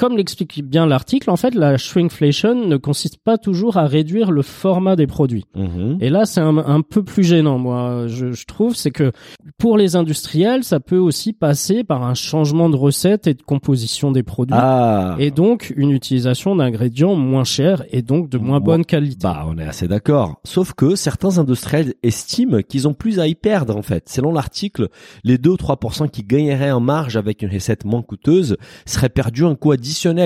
comme 0.00 0.16
l'explique 0.16 0.62
bien 0.64 0.86
l'article, 0.86 1.28
en 1.28 1.36
fait, 1.36 1.54
la 1.54 1.76
shrinkflation 1.76 2.66
ne 2.66 2.78
consiste 2.78 3.18
pas 3.22 3.36
toujours 3.36 3.76
à 3.76 3.86
réduire 3.86 4.30
le 4.30 4.40
format 4.40 4.96
des 4.96 5.06
produits. 5.06 5.44
Mhm. 5.54 5.98
Et 6.00 6.08
là, 6.08 6.24
c'est 6.24 6.40
un, 6.40 6.56
un 6.56 6.80
peu 6.80 7.02
plus 7.02 7.22
gênant, 7.22 7.58
moi, 7.58 8.06
je, 8.06 8.32
je 8.32 8.46
trouve, 8.46 8.74
c'est 8.74 8.92
que 8.92 9.12
pour 9.58 9.76
les 9.76 9.96
industriels, 9.96 10.64
ça 10.64 10.80
peut 10.80 10.96
aussi 10.96 11.34
passer 11.34 11.84
par 11.84 12.02
un 12.02 12.14
changement 12.14 12.70
de 12.70 12.76
recette 12.76 13.26
et 13.26 13.34
de 13.34 13.42
composition 13.42 14.10
des 14.10 14.22
produits. 14.22 14.56
Ah. 14.58 15.16
Et 15.18 15.30
donc, 15.30 15.70
une 15.76 15.90
utilisation 15.90 16.56
d'ingrédients 16.56 17.14
moins 17.14 17.44
chers 17.44 17.84
et 17.90 18.00
donc 18.00 18.30
de 18.30 18.38
moins 18.38 18.60
bonne 18.60 18.86
qualité. 18.86 19.24
Bah, 19.24 19.44
on 19.48 19.58
est 19.58 19.66
assez 19.66 19.86
d'accord. 19.86 20.40
Sauf 20.44 20.72
que 20.72 20.96
certains 20.96 21.36
industriels 21.36 21.92
estiment 22.02 22.62
qu'ils 22.62 22.88
ont 22.88 22.94
plus 22.94 23.20
à 23.20 23.26
y 23.26 23.34
perdre, 23.34 23.76
en 23.76 23.82
fait. 23.82 24.08
Selon 24.08 24.32
l'article, 24.32 24.88
les 25.24 25.36
2 25.36 25.50
ou 25.50 25.56
3% 25.56 26.08
qui 26.08 26.22
gagneraient 26.22 26.72
en 26.72 26.80
marge 26.80 27.18
avec 27.18 27.42
une 27.42 27.52
recette 27.52 27.84
moins 27.84 28.00
coûteuse 28.00 28.56
seraient 28.86 29.10
perdus 29.10 29.44
un 29.44 29.56
coût 29.56 29.72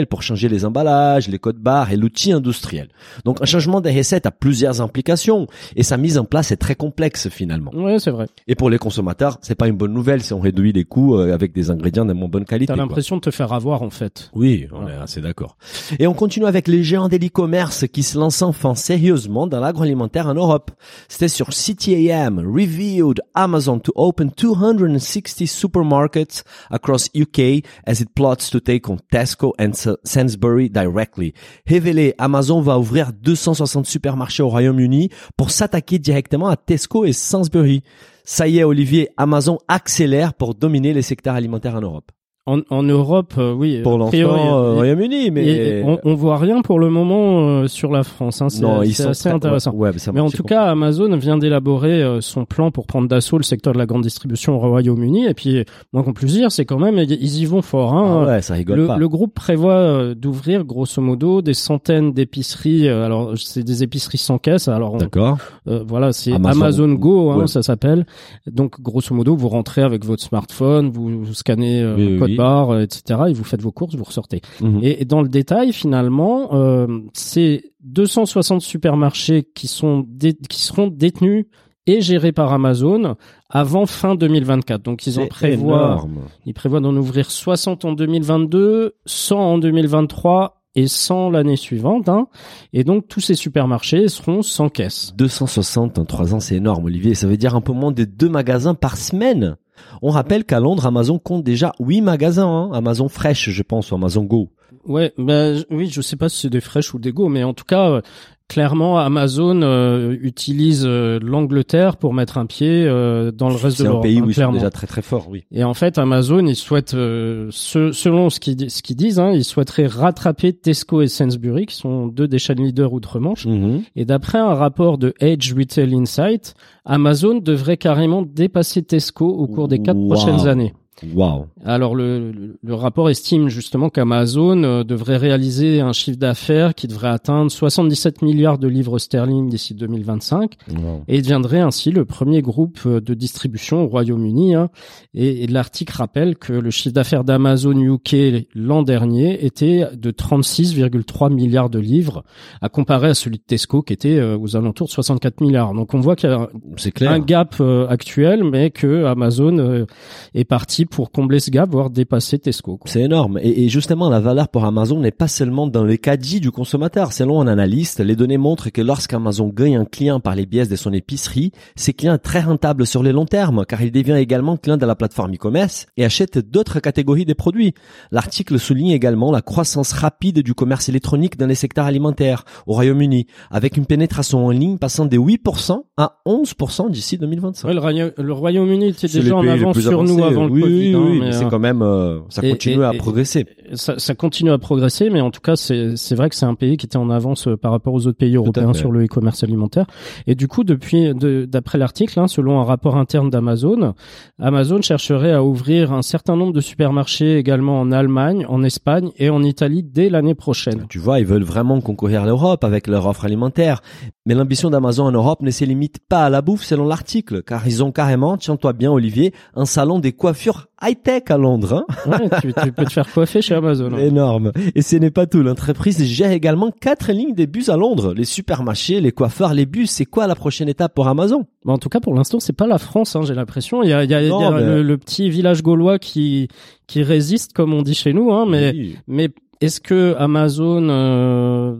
pour 0.08 0.22
changer 0.22 0.48
les 0.48 0.64
emballages, 0.64 1.28
les 1.28 1.38
codes 1.38 1.58
barres 1.58 1.92
et 1.92 1.96
l'outil 1.96 2.32
industriel. 2.32 2.88
Donc, 3.24 3.40
un 3.40 3.44
changement 3.44 3.80
des 3.80 3.96
recettes 3.96 4.26
a 4.26 4.30
plusieurs 4.30 4.80
implications 4.80 5.46
et 5.76 5.82
sa 5.82 5.96
mise 5.96 6.18
en 6.18 6.24
place 6.24 6.52
est 6.52 6.56
très 6.56 6.74
complexe, 6.74 7.28
finalement. 7.28 7.70
Ouais, 7.74 7.98
c'est 7.98 8.10
vrai. 8.10 8.26
Et 8.48 8.54
pour 8.54 8.70
les 8.70 8.78
consommateurs, 8.78 9.38
c'est 9.42 9.54
pas 9.54 9.68
une 9.68 9.76
bonne 9.76 9.92
nouvelle 9.92 10.22
si 10.22 10.32
on 10.32 10.40
réduit 10.40 10.72
les 10.72 10.84
coûts 10.84 11.16
euh, 11.16 11.34
avec 11.34 11.52
des 11.52 11.70
ingrédients 11.70 12.04
de 12.04 12.12
moins 12.12 12.28
bonne 12.28 12.44
qualité. 12.44 12.72
T'as 12.72 12.76
l'impression 12.76 13.16
de 13.16 13.20
te 13.20 13.30
faire 13.30 13.52
avoir, 13.52 13.82
en 13.82 13.90
fait. 13.90 14.30
Oui, 14.34 14.66
on 14.72 14.88
est 14.88 14.94
assez 14.94 15.20
d'accord. 15.20 15.56
Et 15.98 16.06
on 16.06 16.14
continue 16.14 16.46
avec 16.46 16.68
les 16.68 16.82
géants 16.82 17.08
de 17.08 17.16
l'e-commerce 17.16 17.86
qui 17.88 18.02
se 18.02 18.18
lancent 18.18 18.42
enfin 18.42 18.74
sérieusement 18.74 19.46
dans 19.46 19.60
l'agroalimentaire 19.60 20.26
en 20.26 20.34
Europe. 20.34 20.70
C'était 21.08 21.28
sur 21.28 21.48
CTAM, 21.48 22.38
revealed 22.38 23.20
Amazon 23.34 23.78
to 23.78 23.92
open 23.96 24.30
260 24.30 25.46
supermarkets 25.46 26.42
across 26.70 27.08
UK 27.14 27.64
as 27.86 28.00
it 28.00 28.08
plots 28.14 28.50
to 28.50 28.60
take 28.60 28.88
on 28.88 28.96
Tesco 29.10 29.43
Sa- 29.72 29.96
Sainsbury 30.04 30.70
directly. 30.70 31.32
Révélé, 31.66 32.14
Amazon 32.18 32.60
va 32.60 32.78
ouvrir 32.78 33.12
260 33.12 33.86
supermarchés 33.86 34.42
au 34.42 34.48
Royaume-Uni 34.48 35.10
pour 35.36 35.50
s'attaquer 35.50 35.98
directement 35.98 36.48
à 36.48 36.56
Tesco 36.56 37.04
et 37.04 37.12
Sainsbury. 37.12 37.82
Ça 38.24 38.48
y 38.48 38.58
est, 38.58 38.64
Olivier, 38.64 39.10
Amazon 39.16 39.58
accélère 39.68 40.32
pour 40.34 40.54
dominer 40.54 40.94
les 40.94 41.02
secteurs 41.02 41.34
alimentaires 41.34 41.74
en 41.74 41.80
Europe. 41.82 42.10
En, 42.46 42.58
en 42.68 42.82
Europe, 42.82 43.32
euh, 43.38 43.54
oui. 43.54 43.80
Pour 43.82 43.96
l'instant, 43.96 44.16
euh, 44.18 44.74
Royaume-Uni, 44.74 45.30
mais 45.30 45.82
on, 45.82 45.98
on 46.04 46.14
voit 46.14 46.36
rien 46.36 46.60
pour 46.60 46.78
le 46.78 46.90
moment 46.90 47.38
euh, 47.62 47.68
sur 47.68 47.90
la 47.90 48.02
France. 48.02 48.42
Hein. 48.42 48.48
C'est 48.50 49.06
assez 49.06 49.30
intéressant. 49.30 49.72
Ouais, 49.72 49.92
mais, 49.94 49.98
ça 49.98 50.12
Mais 50.12 50.20
en 50.20 50.28
tout 50.28 50.42
cas, 50.42 50.64
Amazon 50.64 51.16
vient 51.16 51.38
d'élaborer 51.38 52.02
euh, 52.02 52.20
son 52.20 52.44
plan 52.44 52.70
pour 52.70 52.86
prendre 52.86 53.08
d'assaut 53.08 53.38
le 53.38 53.44
secteur 53.44 53.72
de 53.72 53.78
la 53.78 53.86
grande 53.86 54.02
distribution 54.02 54.56
au 54.56 54.58
Royaume-Uni. 54.58 55.24
Et 55.26 55.32
puis, 55.32 55.64
moins 55.94 56.02
qu'on 56.02 56.12
puisse 56.12 56.34
dire, 56.34 56.52
c'est 56.52 56.66
quand 56.66 56.78
même, 56.78 56.98
ils 56.98 57.38
y 57.40 57.46
vont 57.46 57.62
fort. 57.62 57.94
Hein. 57.94 58.24
Ah 58.24 58.26
ouais, 58.32 58.42
ça 58.42 58.52
rigole 58.52 58.76
le, 58.76 58.86
pas. 58.88 58.98
le 58.98 59.08
groupe 59.08 59.32
prévoit 59.32 59.72
euh, 59.72 60.14
d'ouvrir 60.14 60.64
grosso 60.66 61.00
modo 61.00 61.40
des 61.40 61.54
centaines 61.54 62.12
d'épiceries. 62.12 62.88
euh, 62.88 63.06
alors, 63.06 63.32
c'est 63.38 63.62
des 63.64 63.82
épiceries 63.82 64.18
sans 64.18 64.36
caisse. 64.36 64.68
Alors, 64.68 64.98
D'accord. 64.98 65.38
euh, 65.66 65.82
voilà, 65.88 66.12
c'est 66.12 66.34
Amazon. 66.34 66.60
Amazon, 66.60 66.88
Go, 66.92 67.30
hein, 67.30 67.36
Ouais. 67.38 67.46
ça 67.46 67.62
s'appelle. 67.62 68.04
Donc, 68.46 68.82
grosso 68.82 69.14
modo, 69.14 69.34
vous 69.34 69.48
rentrez 69.48 69.80
avec 69.80 70.04
votre 70.04 70.22
smartphone, 70.22 70.90
vous, 70.90 71.24
vous 71.24 71.32
scannez 71.32 71.80
euh, 71.80 71.94
oui, 71.96 72.18
code 72.18 72.33
oui. 72.34 72.38
barre, 72.38 72.70
euh, 72.70 72.82
etc. 72.82 73.20
Et 73.28 73.32
vous 73.32 73.44
faites 73.44 73.62
vos 73.62 73.72
courses, 73.72 73.94
vous 73.94 74.04
ressortez. 74.04 74.40
Mhm. 74.60 74.80
Et, 74.82 75.02
et 75.02 75.04
dans 75.04 75.22
le 75.22 75.28
détail, 75.28 75.72
finalement, 75.72 76.54
euh, 76.54 76.86
c'est 77.12 77.72
260 77.84 78.60
supermarchés 78.60 79.48
qui 79.54 79.68
sont 79.68 80.06
qui 80.48 80.60
seront 80.60 80.88
détenus 80.88 81.46
et 81.86 82.00
gérés 82.00 82.32
par 82.32 82.52
Amazon 82.52 83.16
avant 83.50 83.86
fin 83.86 84.14
2024. 84.14 84.82
Donc 84.82 85.06
ils 85.06 85.20
en 85.20 85.26
prévoient, 85.26 85.84
énorme. 85.84 86.20
ils 86.46 86.54
prévoient 86.54 86.80
d'en 86.80 86.96
ouvrir 86.96 87.30
60 87.30 87.84
en 87.84 87.92
2022, 87.92 88.94
100 89.06 89.36
en 89.36 89.58
2023 89.58 90.62
et 90.76 90.86
100 90.86 91.30
l'année 91.30 91.56
suivante. 91.56 92.08
Hein. 92.08 92.26
Et 92.72 92.84
donc 92.84 93.06
tous 93.08 93.20
ces 93.20 93.34
supermarchés 93.34 94.08
seront 94.08 94.42
sans 94.42 94.68
caisse. 94.68 95.12
260 95.16 95.98
en 95.98 96.04
3 96.04 96.34
ans, 96.34 96.40
c'est 96.40 96.56
énorme, 96.56 96.86
Olivier. 96.86 97.14
Ça 97.14 97.26
veut 97.26 97.36
dire 97.36 97.54
un 97.54 97.60
peu 97.60 97.72
moins 97.72 97.92
de 97.92 98.04
deux 98.04 98.28
magasins 98.28 98.74
par 98.74 98.96
semaine. 98.96 99.56
On 100.02 100.10
rappelle 100.10 100.44
qu'à 100.44 100.60
Londres, 100.60 100.86
Amazon 100.86 101.18
compte 101.18 101.44
déjà 101.44 101.72
8 101.80 102.00
magasins. 102.00 102.48
Hein. 102.48 102.70
Amazon 102.72 103.08
Fresh, 103.08 103.50
je 103.50 103.62
pense, 103.62 103.90
ou 103.90 103.94
Amazon 103.94 104.24
Go. 104.24 104.50
Ouais, 104.86 105.14
ben 105.16 105.64
oui, 105.70 105.88
je 105.88 106.00
sais 106.02 106.16
pas 106.16 106.28
si 106.28 106.40
c'est 106.40 106.50
des 106.50 106.60
fraîches 106.60 106.92
ou 106.92 106.98
des 106.98 107.12
go, 107.12 107.28
mais 107.28 107.42
en 107.42 107.54
tout 107.54 107.64
cas, 107.64 107.88
euh, 107.88 108.00
clairement, 108.48 108.98
Amazon 108.98 109.62
euh, 109.62 110.16
utilise 110.20 110.84
euh, 110.86 111.18
l'Angleterre 111.22 111.96
pour 111.96 112.14
mettre 112.14 112.38
un 112.38 112.46
pied 112.46 112.84
euh, 112.86 113.32
dans 113.32 113.48
le 113.48 113.54
reste 113.56 113.78
de 113.78 113.82
C'est 113.82 113.82
un 113.82 113.86
l'Europe. 113.86 114.02
pays 114.02 114.18
hein, 114.18 114.22
où 114.24 114.30
ils 114.30 114.34
sont 114.34 114.52
déjà 114.52 114.70
très 114.70 114.86
très 114.86 115.02
forts, 115.02 115.28
oui. 115.28 115.44
Et 115.50 115.64
en 115.64 115.74
fait, 115.74 115.98
Amazon, 115.98 116.46
ils 116.46 116.56
souhaitent, 116.56 116.94
euh, 116.94 117.48
ce- 117.50 117.92
selon 117.92 118.30
ce 118.30 118.40
qu'ils 118.40 118.70
ce 118.70 118.82
qu'ils 118.82 118.96
disent, 118.96 119.18
hein, 119.18 119.32
ils 119.32 119.44
souhaiteraient 119.44 119.86
rattraper 119.86 120.52
Tesco 120.52 121.02
et 121.02 121.08
Sainsbury, 121.08 121.66
qui 121.66 121.76
sont 121.76 122.06
deux 122.06 122.28
des 122.28 122.38
chaînes 122.38 122.62
leaders 122.62 122.92
outre-Manche. 122.92 123.46
Mhm. 123.46 123.82
Et 123.96 124.04
d'après 124.04 124.38
un 124.38 124.54
rapport 124.54 124.98
de 124.98 125.14
Edge 125.20 125.52
Retail 125.54 125.94
Insight, 125.94 126.54
Amazon 126.84 127.38
devrait 127.38 127.76
carrément 127.78 128.22
dépasser 128.22 128.82
Tesco 128.82 129.26
au 129.26 129.46
cours 129.46 129.68
des 129.68 129.78
quatre 129.80 129.96
Wow. 129.98 130.14
prochaines 130.14 130.46
années. 130.46 130.74
Waouh. 131.14 131.46
Alors 131.64 131.94
le, 131.96 132.30
le, 132.30 132.56
le 132.62 132.74
rapport 132.74 133.10
estime 133.10 133.48
justement 133.48 133.88
qu'Amazon 133.90 134.62
euh, 134.62 134.84
devrait 134.84 135.16
réaliser 135.16 135.80
un 135.80 135.92
chiffre 135.92 136.18
d'affaires 136.18 136.74
qui 136.74 136.86
devrait 136.86 137.08
atteindre 137.08 137.50
77 137.50 138.22
milliards 138.22 138.58
de 138.58 138.68
livres 138.68 138.98
sterling 138.98 139.48
d'ici 139.48 139.74
2025 139.74 140.52
Wow. 140.70 141.02
et 141.08 141.20
deviendrait 141.20 141.60
ainsi 141.60 141.90
le 141.90 142.04
premier 142.04 142.42
groupe 142.42 142.78
euh, 142.86 143.00
de 143.00 143.14
distribution 143.14 143.82
au 143.84 143.88
Royaume-Uni. 143.88 144.54
hein. 144.54 144.70
Et, 145.14 145.42
et 145.44 145.46
l'article 145.46 145.94
rappelle 145.96 146.36
que 146.36 146.52
le 146.52 146.70
chiffre 146.70 146.94
d'affaires 146.94 147.24
d'Amazon 147.24 147.72
UK 147.78 148.46
l'an 148.54 148.82
dernier 148.82 149.44
était 149.44 149.86
de 149.94 150.10
36,3 150.10 151.32
milliards 151.32 151.70
de 151.70 151.78
livres, 151.78 152.24
à 152.62 152.68
comparer 152.68 153.08
à 153.08 153.14
celui 153.14 153.38
de 153.38 153.42
Tesco 153.42 153.82
qui 153.82 153.92
était 153.92 154.18
euh, 154.18 154.38
aux 154.38 154.56
alentours 154.56 154.86
de 154.86 154.92
64 154.92 155.40
milliards. 155.40 155.74
Donc 155.74 155.92
on 155.94 156.00
voit 156.00 156.16
qu'il 156.16 156.30
y 156.30 156.32
a 156.32 156.48
clair. 156.92 157.10
un 157.10 157.18
gap 157.18 157.60
actuel, 157.88 158.44
mais 158.44 158.70
que 158.70 159.04
Amazon 159.04 159.86
est 160.34 160.44
parti 160.44 160.83
pour 160.86 161.10
combler 161.10 161.40
ce 161.40 161.50
gap, 161.50 161.70
voire 161.70 161.90
dépasser 161.90 162.38
Tesco. 162.38 162.78
C'est 162.84 163.02
énorme. 163.02 163.38
Et, 163.42 163.64
et 163.64 163.68
justement, 163.68 164.08
la 164.10 164.20
valeur 164.20 164.48
pour 164.48 164.64
Amazon 164.64 165.00
n'est 165.00 165.10
pas 165.10 165.28
seulement 165.28 165.66
dans 165.66 165.84
les 165.84 165.98
caddies 165.98 166.40
du 166.40 166.50
consommateur. 166.50 167.12
Selon 167.12 167.40
un 167.40 167.46
analyste, 167.46 168.00
les 168.00 168.16
données 168.16 168.38
montrent 168.38 168.70
que 168.70 168.80
lorsqu'Amazon 168.82 169.48
gagne 169.48 169.76
un 169.76 169.84
client 169.84 170.20
par 170.20 170.34
les 170.34 170.46
biais 170.46 170.66
de 170.66 170.76
son 170.76 170.92
épicerie, 170.92 171.52
ce 171.76 171.90
client 171.90 172.14
est 172.14 172.18
très 172.18 172.40
rentable 172.40 172.86
sur 172.86 173.02
le 173.02 173.12
long 173.12 173.26
terme, 173.26 173.64
car 173.66 173.82
il 173.82 173.92
devient 173.92 174.16
également 174.18 174.56
client 174.56 174.76
de 174.76 174.86
la 174.86 174.94
plateforme 174.94 175.34
e-commerce 175.34 175.86
et 175.96 176.04
achète 176.04 176.38
d'autres 176.38 176.80
catégories 176.80 177.24
de 177.24 177.34
produits. 177.34 177.74
L'article 178.10 178.58
souligne 178.58 178.90
également 178.90 179.30
la 179.32 179.42
croissance 179.42 179.92
rapide 179.92 180.40
du 180.40 180.54
commerce 180.54 180.88
électronique 180.88 181.36
dans 181.38 181.46
les 181.46 181.54
secteurs 181.54 181.86
alimentaires 181.86 182.44
au 182.66 182.72
Royaume-Uni, 182.74 183.26
avec 183.50 183.76
une 183.76 183.86
pénétration 183.86 184.46
en 184.46 184.50
ligne 184.50 184.78
passant 184.78 185.06
de 185.06 185.16
8% 185.16 185.82
à 185.96 186.18
11% 186.26 186.90
d'ici 186.90 187.18
2025. 187.18 187.68
Ouais, 187.68 187.74
le, 187.74 187.80
Roya- 187.80 188.10
le 188.16 188.32
Royaume-Uni 188.32 188.88
était 188.88 189.06
déjà 189.08 189.36
en 189.36 189.46
avance 189.46 189.78
sur 189.80 190.02
nous 190.02 190.22
avant 190.24 190.46
le 190.46 190.52
oui. 190.74 190.88
Oui, 190.88 190.94
hein, 190.94 191.02
oui, 191.10 191.18
mais, 191.20 191.26
mais 191.26 191.32
c'est 191.32 191.44
euh, 191.44 191.48
quand 191.48 191.58
même, 191.58 191.82
euh, 191.82 192.20
ça 192.28 192.42
continue 192.42 192.80
et- 192.82 192.84
à 192.84 192.92
et- 192.94 192.98
progresser. 192.98 193.46
Ça, 193.76 193.98
ça 193.98 194.14
continue 194.14 194.50
à 194.50 194.58
progresser, 194.58 195.10
mais 195.10 195.20
en 195.20 195.30
tout 195.30 195.40
cas, 195.40 195.56
c'est 195.56 196.14
vrai 196.14 196.28
que 196.28 196.34
c'est 196.34 196.46
un 196.46 196.54
pays 196.54 196.76
qui 196.76 196.86
était 196.86 196.96
en 196.96 197.10
avance 197.10 197.48
euh, 197.48 197.56
par 197.56 197.70
rapport 197.72 197.94
aux 197.94 198.06
autres 198.06 198.18
pays 198.18 198.36
européens 198.36 198.72
sur 198.74 198.90
le 198.92 199.04
e-commerce 199.04 199.42
alimentaire. 199.42 199.86
Et 200.26 200.34
du 200.34 200.48
coup, 200.48 200.64
depuis, 200.64 201.14
de- 201.14 201.44
d'après 201.44 201.78
l'article, 201.78 202.18
hein, 202.20 202.28
selon 202.28 202.60
un 202.60 202.64
rapport 202.64 202.96
interne 202.96 203.30
d'Amazon, 203.30 203.94
Amazon 204.40 204.80
chercherait 204.82 205.32
à 205.32 205.42
ouvrir 205.42 205.92
un 205.92 206.02
certain 206.02 206.36
nombre 206.36 206.52
de 206.52 206.60
supermarchés 206.60 207.36
également 207.38 207.80
en 207.80 207.92
Allemagne, 207.92 208.46
en 208.48 208.62
Espagne 208.62 209.10
et 209.18 209.30
en 209.30 209.42
Italie 209.42 209.82
dès 209.82 210.08
l'année 210.10 210.34
prochaine. 210.34 210.86
Tu 210.88 210.98
vois, 210.98 211.20
ils 211.20 211.26
veulent 211.26 211.42
vraiment 211.44 211.80
concourir 211.80 212.24
l'Europe 212.24 212.64
avec 212.64 212.86
leur 212.86 213.06
offre 213.06 213.24
alimentaire. 213.24 213.80
Mais 214.26 214.34
l'ambition 214.34 214.70
d'Amazon 214.70 215.04
en 215.04 215.12
Europe 215.12 215.42
ne 215.42 215.50
se 215.50 215.64
limite 215.64 215.98
pas 216.08 216.24
à 216.24 216.30
la 216.30 216.40
bouffe 216.40 216.62
selon 216.64 216.86
l'article, 216.86 217.42
car 217.42 217.66
ils 217.66 217.84
ont 217.84 217.92
carrément, 217.92 218.36
tiens-toi 218.38 218.72
bien 218.72 218.90
Olivier, 218.90 219.34
un 219.54 219.66
salon 219.66 219.98
des 219.98 220.12
coiffures 220.12 220.68
high-tech 220.84 221.22
à 221.28 221.38
Londres. 221.38 221.84
Hein 222.06 222.10
Ouais, 222.10 222.28
tu, 222.40 222.52
tu 222.52 222.72
peux 222.72 222.84
te 222.84 222.92
faire 222.92 223.10
coiffer 223.10 223.40
chez 223.42 223.54
Amazon. 223.54 223.92
hein. 223.92 223.98
Énorme. 223.98 224.52
Et 224.74 224.82
ce 224.82 224.96
n'est 224.96 225.10
pas 225.10 225.26
tout. 225.26 225.42
L'entreprise 225.42 226.02
gère 226.04 226.30
également 226.32 226.70
quatre 226.70 227.12
lignes 227.12 227.34
de 227.34 227.44
bus 227.46 227.68
à 227.68 227.76
Londres. 227.76 228.14
Les 228.14 228.24
supermarchés, 228.24 229.00
les 229.00 229.12
coiffeurs, 229.12 229.54
les 229.54 229.66
bus. 229.66 229.90
C'est 229.90 230.04
quoi 230.04 230.26
la 230.26 230.34
prochaine 230.34 230.68
étape 230.68 230.94
pour 230.94 231.08
Amazon? 231.08 231.46
Mais 231.64 231.72
en 231.72 231.78
tout 231.78 231.88
cas, 231.88 232.00
pour 232.00 232.14
l'instant, 232.14 232.40
c'est 232.40 232.52
pas 232.52 232.66
la 232.66 232.78
France, 232.78 233.16
hein, 233.16 233.22
j'ai 233.24 233.34
l'impression. 233.34 233.82
Il 233.82 233.88
y 233.88 233.92
a, 233.92 234.04
il 234.04 234.10
y 234.10 234.14
a, 234.14 234.22
il 234.22 234.28
y 234.28 234.32
a 234.32 234.50
mais- 234.50 234.60
le, 234.64 234.82
le 234.82 234.98
petit 234.98 235.30
village 235.30 235.62
gaulois 235.62 235.98
qui 235.98 236.48
qui 236.86 237.02
résiste, 237.02 237.54
comme 237.54 237.72
on 237.72 237.80
dit 237.80 237.94
chez 237.94 238.12
nous, 238.12 238.30
hein, 238.30 238.44
mais 238.46 238.70
Oui. 238.74 238.96
mais 239.08 239.30
est-ce 239.60 239.80
que 239.80 240.14
Amazon 240.18 240.88
euh, 240.88 241.74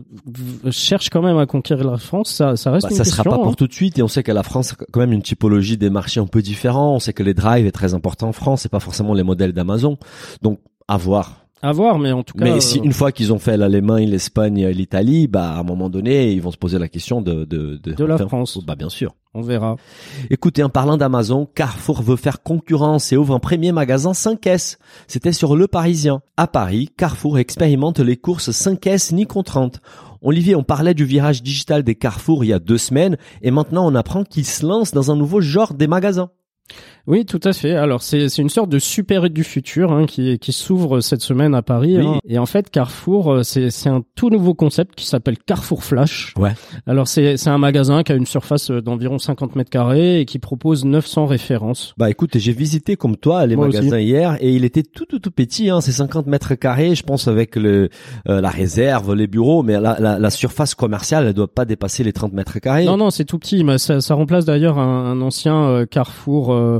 cherche 0.71 1.09
quand 1.09 1.21
même 1.21 1.37
à 1.37 1.45
conquérir 1.45 1.89
la 1.89 1.97
France? 1.97 2.31
Ça, 2.33 2.55
ça 2.55 2.71
reste 2.71 2.83
Bah, 2.87 2.89
une 2.91 2.97
ça 2.97 3.03
question. 3.03 3.23
sera 3.23 3.35
pas 3.35 3.41
hein. 3.41 3.43
pour 3.45 3.55
tout 3.55 3.67
de 3.67 3.73
suite 3.73 3.97
et 3.99 4.03
on 4.03 4.07
sait 4.07 4.23
que 4.23 4.31
la 4.31 4.43
France 4.43 4.73
a 4.73 4.85
quand 4.91 4.99
même 4.99 5.13
une 5.13 5.21
typologie 5.21 5.77
des 5.77 5.89
marchés 5.89 6.19
un 6.19 6.27
peu 6.27 6.41
différents. 6.41 6.95
On 6.95 6.99
sait 6.99 7.13
que 7.13 7.23
les 7.23 7.33
drives 7.33 7.65
est 7.65 7.71
très 7.71 7.93
important 7.93 8.27
en 8.29 8.33
France, 8.33 8.61
c'est 8.61 8.69
pas 8.69 8.79
forcément 8.79 9.13
les 9.13 9.23
modèles 9.23 9.53
d'Amazon. 9.53 9.97
Donc 10.41 10.59
à 10.87 10.97
voir. 10.97 11.44
À 11.65 11.71
voir, 11.71 11.97
mais 11.97 12.11
en 12.11 12.21
tout 12.21 12.37
cas. 12.37 12.43
Mais 12.43 12.61
si 12.61 12.77
euh, 12.77 12.83
une 12.83 12.93
fois 12.93 13.11
qu'ils 13.11 13.33
ont 13.33 13.39
fait 13.39 13.57
l'Allemagne, 13.57 14.07
l'Espagne, 14.07 14.67
l'Italie, 14.67 15.27
bah 15.27 15.53
à 15.53 15.59
un 15.61 15.63
moment 15.63 15.89
donné, 15.89 16.31
ils 16.31 16.39
vont 16.39 16.51
se 16.51 16.57
poser 16.57 16.77
la 16.77 16.87
question 16.87 17.23
de 17.23 17.43
de 17.43 17.77
De 17.77 18.05
la 18.05 18.19
France. 18.19 18.59
Bah 18.63 18.75
bien 18.75 18.89
sûr. 18.89 19.15
on 19.33 19.41
verra. 19.41 19.75
Écoutez, 20.29 20.61
en 20.61 20.69
parlant 20.69 20.95
d'Amazon, 20.95 21.47
Carrefour 21.55 22.03
veut 22.03 22.17
faire 22.17 22.43
concurrence 22.43 23.11
et 23.11 23.17
ouvre 23.17 23.33
un 23.33 23.39
premier 23.39 23.71
magasin 23.71 24.11
5S. 24.11 24.77
C'était 25.07 25.31
sur 25.31 25.55
Le 25.55 25.67
Parisien. 25.67 26.21
À 26.37 26.45
Paris, 26.45 26.91
Carrefour 26.95 27.39
expérimente 27.39 27.99
les 27.99 28.15
courses 28.15 28.51
5S 28.51 29.15
ni 29.15 29.25
30. 29.25 29.81
Olivier, 30.21 30.55
on 30.55 30.63
parlait 30.63 30.93
du 30.93 31.05
virage 31.05 31.41
digital 31.41 31.81
des 31.81 31.95
Carrefour 31.95 32.43
il 32.43 32.49
y 32.49 32.53
a 32.53 32.59
deux 32.59 32.77
semaines 32.77 33.17
et 33.41 33.49
maintenant 33.49 33.91
on 33.91 33.95
apprend 33.95 34.23
qu'ils 34.23 34.45
se 34.45 34.63
lancent 34.63 34.93
dans 34.93 35.09
un 35.09 35.15
nouveau 35.15 35.41
genre 35.41 35.73
des 35.73 35.87
magasins. 35.87 36.29
Oui, 37.07 37.25
tout 37.25 37.39
à 37.43 37.53
fait. 37.53 37.73
Alors 37.75 38.01
c'est 38.01 38.29
c'est 38.29 38.41
une 38.41 38.49
sorte 38.49 38.69
de 38.69 38.79
super 38.79 39.29
du 39.29 39.43
futur 39.43 39.91
hein, 39.91 40.05
qui 40.05 40.39
qui 40.39 40.51
s'ouvre 40.51 41.01
cette 41.01 41.21
semaine 41.21 41.53
à 41.53 41.61
Paris. 41.61 41.97
Oui. 41.97 42.05
hein. 42.05 42.19
Et 42.27 42.39
en 42.39 42.45
fait, 42.45 42.69
Carrefour, 42.69 43.31
euh, 43.31 43.43
c'est 43.43 43.69
c'est 43.69 43.89
un 43.89 44.01
tout 44.15 44.29
nouveau 44.29 44.53
concept 44.53 44.95
qui 44.95 45.05
s'appelle 45.05 45.37
Carrefour 45.37 45.83
Flash. 45.83 46.33
Ouais. 46.37 46.53
Alors 46.87 47.07
c'est 47.07 47.37
c'est 47.37 47.49
un 47.49 47.57
magasin 47.57 48.03
qui 48.03 48.11
a 48.11 48.15
une 48.15 48.25
surface 48.25 48.71
euh, 48.71 48.81
d'environ 48.81 49.19
50 49.19 49.55
mètres 49.55 49.69
carrés 49.69 50.21
et 50.21 50.25
qui 50.25 50.39
propose 50.39 50.85
900 50.85 51.25
références. 51.27 51.93
Bah 51.97 52.09
écoute, 52.09 52.37
j'ai 52.37 52.53
visité 52.53 52.95
comme 52.95 53.17
toi 53.17 53.45
les 53.45 53.55
Moi 53.55 53.67
magasins 53.67 53.99
hier 53.99 54.37
et 54.39 54.53
il 54.55 54.65
était 54.65 54.83
tout 54.83 55.05
tout 55.05 55.19
tout 55.19 55.31
petit, 55.31 55.69
hein, 55.69 55.81
c'est 55.81 55.91
50 55.91 56.27
mètres 56.27 56.55
carrés, 56.55 56.95
je 56.95 57.03
pense 57.03 57.27
avec 57.27 57.55
le 57.55 57.89
euh, 58.27 58.41
la 58.41 58.49
réserve, 58.49 59.13
les 59.13 59.27
bureaux, 59.27 59.61
mais 59.63 59.79
la, 59.79 59.97
la, 59.99 60.17
la 60.17 60.29
surface 60.29 60.73
commerciale 60.75 61.27
elle 61.27 61.33
doit 61.33 61.47
pas 61.53 61.65
dépasser 61.65 62.03
les 62.03 62.13
30 62.13 62.33
mètres 62.33 62.59
carrés. 62.59 62.85
Non, 62.85 62.97
non, 62.97 63.09
c'est 63.11 63.25
tout 63.25 63.37
petit. 63.39 63.63
Mais 63.63 63.77
ça, 63.77 64.01
ça 64.01 64.15
remplace 64.15 64.45
d'ailleurs 64.45 64.79
un, 64.79 65.11
un 65.11 65.21
ancien 65.21 65.65
euh, 65.65 65.85
Carrefour 65.85 66.53
euh, 66.53 66.79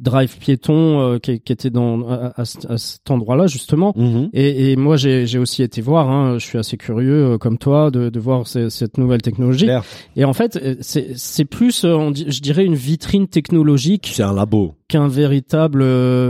Drive 0.00 0.38
piéton 0.38 1.00
euh, 1.00 1.18
qui, 1.18 1.40
qui 1.40 1.52
était 1.52 1.70
dans 1.70 2.08
à, 2.08 2.32
à 2.40 2.44
ce- 2.44 2.66
à 2.72 2.78
cet 2.78 3.10
endroit-là 3.10 3.46
justement. 3.46 3.92
Mhm. 3.96 4.30
Et, 4.32 4.72
et 4.72 4.76
moi, 4.76 4.96
j'ai 4.96 5.38
aussi 5.38 5.62
été 5.62 5.80
voir. 5.80 6.10
Hein, 6.10 6.38
je 6.38 6.44
suis 6.46 6.58
assez 6.58 6.76
curieux, 6.76 7.32
euh, 7.34 7.38
comme 7.38 7.58
toi, 7.58 7.90
de, 7.90 8.08
de 8.08 8.20
voir 8.20 8.46
ce- 8.46 8.68
cette 8.70 8.98
nouvelle 8.98 9.22
technologie. 9.22 9.66
Claire. 9.66 9.84
Et 10.16 10.24
en 10.24 10.32
fait, 10.32 10.56
euh, 10.56 10.74
c'est 10.80 11.10
c'est 11.16 11.44
plus, 11.44 11.84
on 11.84 12.12
je 12.14 12.40
dirais, 12.40 12.64
une 12.64 12.74
vitrine 12.74 13.28
technologique 13.28 14.10
C'est 14.14 14.22
un 14.22 14.32
labo. 14.32 14.74
qu'un 14.88 15.08
véritable 15.08 15.82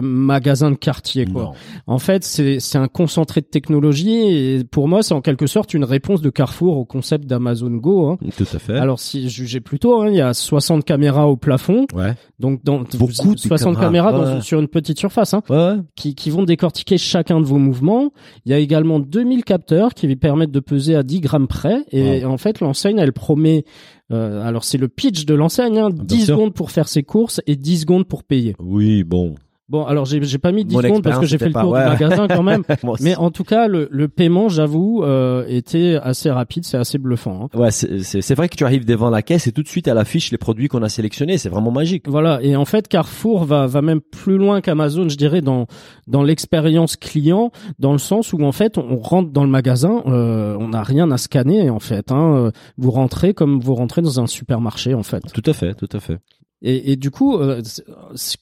magasin 0.03 0.71
de 0.71 0.77
quartier. 0.77 1.25
Quoi. 1.27 1.43
Non. 1.43 1.53
En 1.87 1.99
fait, 1.99 2.25
c'est 2.25 2.61
c'est 2.61 2.79
un 2.79 2.89
concentré 2.89 3.41
de 3.41 3.47
technologie. 3.47 4.13
Et 4.15 4.65
pour 4.65 4.89
moi, 4.89 5.03
c'est 5.03 5.15
en 5.15 5.21
quelque 5.21 5.47
sorte 5.47 5.75
une 5.75 5.85
réponse 5.85 6.21
de 6.21 6.31
Carrefour 6.31 6.77
au 6.77 6.85
concept 6.85 7.27
d'Amazon 7.27 7.71
Go. 7.71 8.07
Hein. 8.09 8.19
Tout 8.37 8.47
à 8.53 8.59
fait. 8.59 8.77
Alors, 8.79 9.01
si 9.01 9.29
jugez 9.29 9.61
plutôt, 9.61 10.01
hein, 10.03 10.09
il 10.09 10.17
y 10.17 10.21
a 10.21 10.35
60 10.35 10.85
caméras 10.85 11.29
au 11.29 11.37
plafond. 11.37 11.87
ouais. 11.95 12.15
Donc, 12.39 12.65
dans 12.65 12.83
Beaucoup 12.99 13.35
de 13.37 13.41
60 13.59 13.79
caméras, 13.81 14.13
dans- 14.13 14.41
sur 14.41 14.61
une 14.61 14.69
petite 14.69 14.99
surface. 14.99 15.35
Hein 15.35 15.85
qui, 15.97 16.15
qui 16.15 16.31
vont 16.31 16.43
décortiquer 16.45 16.99
chacun 16.99 17.41
de 17.41 17.45
vos 17.47 17.59
mouvements. 17.59 18.11
Il 18.45 18.53
y 18.53 18.55
a 18.55 18.59
également 18.59 18.99
2000 19.01 19.45
capteurs 19.45 19.95
qui 19.95 20.15
permettent 20.17 20.51
de 20.51 20.61
peser 20.61 20.95
à 20.97 21.03
10 21.03 21.21
grammes 21.21 21.49
près. 21.49 21.85
Et 21.93 22.25
en 22.25 22.39
fait, 22.39 22.61
l'enseigne, 22.61 22.99
elle 22.99 23.13
promet... 23.13 23.65
euh, 24.13 24.47
alors, 24.47 24.65
c'est 24.65 24.79
le 24.79 24.89
pitch 24.89 25.25
de 25.25 25.35
l'enseigne, 25.35 25.79
hein, 25.79 25.91
10 25.91 26.25
sûr. 26.25 26.35
secondes 26.37 26.55
pour 26.55 26.71
faire 26.71 26.89
ses 26.89 27.03
courses 27.03 27.41
et 27.47 27.57
10 27.57 27.81
secondes 27.81 28.07
pour 28.07 28.25
payer. 28.25 28.55
Oui, 28.59 29.05
bon. 29.05 29.35
Bon, 29.73 29.87
alors 29.87 30.05
j'ai 30.05 30.23
j'ai 30.23 30.37
pas 30.37 30.53
mis 30.53 30.67
10 30.67 30.75
Mon 30.77 30.83
secondes 30.83 31.03
parce 31.03 31.19
que 31.19 31.25
j'ai 31.25 31.39
fait 31.39 31.47
le 31.47 31.53
tour 31.55 31.73
pas- 31.73 31.85
du 31.85 31.89
magasin 31.93 32.29
quand 32.29 32.43
même. 32.43 32.63
Mais 33.01 33.17
en 33.17 33.31
tout 33.31 33.43
cas, 33.43 33.69
le, 33.69 33.89
le 33.91 34.07
paiement, 34.07 34.51
j'avoue, 34.51 35.03
euh, 35.03 35.47
était 35.49 35.99
assez 36.03 36.31
rapide, 36.31 36.67
c'est 36.67 36.77
assez 36.77 36.99
bluffant. 36.99 37.49
hein. 37.55 37.59
Ouais, 37.59 37.71
c'est 37.71 38.35
vrai 38.35 38.51
que 38.51 38.57
tu 38.57 38.65
arrives 38.65 38.85
devant 38.85 39.09
la 39.09 39.23
caisse 39.23 39.47
et 39.47 39.53
tout 39.53 39.63
de 39.63 39.69
suite 39.69 39.89
elle 39.89 39.97
affiche 39.97 40.31
les 40.31 40.37
produits 40.37 40.69
qu'on 40.69 40.83
a 40.83 40.91
sélectionnés. 40.91 41.39
C'est 41.39 41.49
vraiment 41.49 41.71
magique. 41.71 42.07
Voilà, 42.07 42.39
et 42.43 42.55
en 42.55 42.67
fait 42.67 42.87
Carrefour 42.87 43.45
va 43.47 43.67
va 43.67 43.81
même 43.81 44.03
plus 44.03 44.37
loin 44.37 44.61
qu'Amazon, 44.61 45.09
je 45.09 45.17
dirais 45.17 45.41
dans 45.41 45.67
dans 46.07 46.23
l'expérience 46.23 46.97
client, 46.97 47.51
dans 47.79 47.93
le 47.93 47.99
sens 47.99 48.35
où 48.35 48.43
en 48.45 48.53
fait 48.53 48.77
on 48.77 48.99
rentre 48.99 49.31
dans 49.33 49.45
le 49.45 49.51
magasin, 49.51 50.03
euh, 50.07 50.55
on 50.61 50.69
n'a 50.69 50.83
rien 50.83 51.11
à 51.11 51.17
scanner 51.17 51.71
en 51.71 51.81
fait. 51.81 52.13
Hein, 52.13 52.51
vous 52.77 52.91
rentrez 52.91 53.33
comme 53.33 53.59
vous 53.59 53.75
rentrez 53.75 54.03
dans 54.03 54.21
un 54.21 54.27
supermarché 54.27 54.93
en 54.93 55.03
fait. 55.03 55.23
Tout 55.33 55.49
à 55.51 55.55
fait, 55.55 55.73
tout 55.73 55.89
à 55.93 55.99
fait. 56.01 56.19
Et, 56.65 56.93
et 56.93 56.97
du 56.97 57.11
coup, 57.11 57.37
euh, 57.39 57.61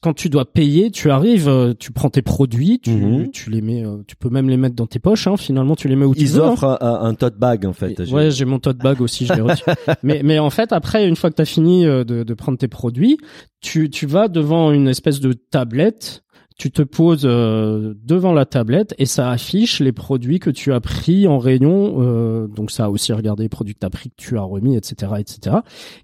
quand 0.03 0.12
tu 0.12 0.29
dois 0.29 0.45
payer, 0.45 0.91
tu 0.91 1.11
arrives, 1.11 1.49
euh, 1.49 1.73
tu 1.79 1.91
prends 1.91 2.11
tes 2.11 2.21
produits, 2.23 2.79
tu 2.79 2.91
Mhm. 2.91 3.31
tu 3.31 3.49
les 3.50 3.62
mets, 3.62 3.85
euh, 3.85 3.97
tu 4.07 4.15
peux 4.17 4.29
même 4.29 4.49
les 4.50 4.59
mettre 4.59 4.75
dans 4.77 4.87
tes 4.87 4.99
poches. 4.99 5.27
Hein, 5.27 5.37
finalement, 5.39 5.75
tu 5.75 5.89
les 5.89 5.97
mets 5.97 6.05
où 6.05 6.15
tu 6.15 6.21
Ils 6.21 6.29
veux. 6.33 6.43
hein. 6.45 6.53
offrent 6.53 6.79
un, 6.83 7.00
un 7.03 7.15
tote 7.15 7.39
bag 7.39 7.65
en 7.65 7.73
fait. 7.73 7.99
Ouais, 8.11 8.31
j'ai 8.31 8.45
mon 8.45 8.59
tote 8.59 8.77
bag 8.79 9.00
aussi, 9.00 9.25
je 9.25 9.33
l'ai 9.33 9.41
reçu. 9.41 9.65
mais, 10.03 10.21
mais 10.23 10.39
en 10.39 10.50
fait, 10.50 10.73
après, 10.73 11.09
une 11.09 11.17
fois 11.17 11.31
que 11.31 11.37
tu 11.37 11.43
as 11.43 11.47
fini 11.47 11.87
euh, 11.87 12.05
de, 12.05 12.23
de 12.23 12.35
prendre 12.35 12.59
tes 12.59 12.69
produits, 12.69 13.17
tu, 13.62 13.89
tu 13.89 14.07
vas 14.07 14.29
devant 14.29 14.71
une 14.71 14.89
espèce 14.89 15.21
de 15.21 15.33
tablette, 15.33 16.23
tu 16.61 16.71
te 16.71 16.83
poses 16.83 17.23
euh, 17.25 17.95
devant 18.05 18.35
la 18.35 18.45
tablette 18.45 18.95
et 18.99 19.07
ça 19.07 19.31
affiche 19.31 19.81
les 19.81 19.93
produits 19.93 20.40
que 20.40 20.50
tu 20.50 20.75
as 20.75 20.81
pris 20.81 21.26
en 21.26 21.38
rayon. 21.38 22.02
euh, 22.02 22.49
donc 22.49 22.71
ça 22.71 22.85
a 22.85 22.88
aussi 22.90 23.14
regardé 23.14 23.45
les 23.45 23.49
produits 23.49 23.73
que 23.73 23.79
tu 23.81 23.87
as 23.87 23.90
pris, 23.90 24.11
que 24.11 24.17
tu 24.19 24.37
as 24.37 24.43
remis, 24.43 24.76
etc., 24.76 25.12
etc. 25.19 25.57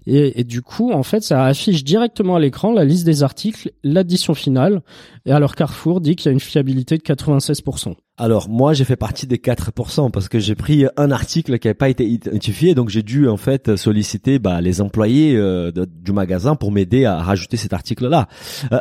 Et, 0.07 0.39
et 0.39 0.43
du 0.43 0.63
coup, 0.63 0.91
en 0.91 1.03
fait, 1.03 1.21
ça 1.21 1.45
affiche 1.45 1.83
directement 1.83 2.37
à 2.37 2.39
l'écran 2.39 2.73
la 2.73 2.85
liste 2.85 3.05
des 3.05 3.21
articles, 3.21 3.71
l'addition 3.83 4.33
finale. 4.33 4.81
Et 5.27 5.31
alors 5.31 5.53
Carrefour 5.53 6.01
dit 6.01 6.15
qu'il 6.15 6.25
y 6.25 6.29
a 6.29 6.33
une 6.33 6.39
fiabilité 6.39 6.97
de 6.97 7.03
96%. 7.03 7.93
Alors 8.19 8.49
moi 8.49 8.73
j'ai 8.73 8.83
fait 8.83 8.95
partie 8.95 9.27
des 9.27 9.37
4% 9.37 10.09
parce 10.09 10.27
que 10.27 10.39
j'ai 10.39 10.55
pris 10.55 10.85
un 10.97 11.11
article 11.11 11.59
qui 11.59 11.67
n'avait 11.67 11.75
pas 11.75 11.89
été 11.89 12.03
identifié 12.03 12.73
donc 12.73 12.89
j'ai 12.89 13.03
dû 13.03 13.27
en 13.27 13.37
fait 13.37 13.75
solliciter 13.75 14.39
bah, 14.39 14.59
les 14.59 14.81
employés 14.81 15.35
euh, 15.35 15.71
de- 15.71 15.85
du 15.85 16.11
magasin 16.13 16.55
pour 16.55 16.71
m'aider 16.71 17.05
à 17.05 17.17
rajouter 17.21 17.57
cet 17.57 17.73
article 17.73 18.07
là. 18.07 18.27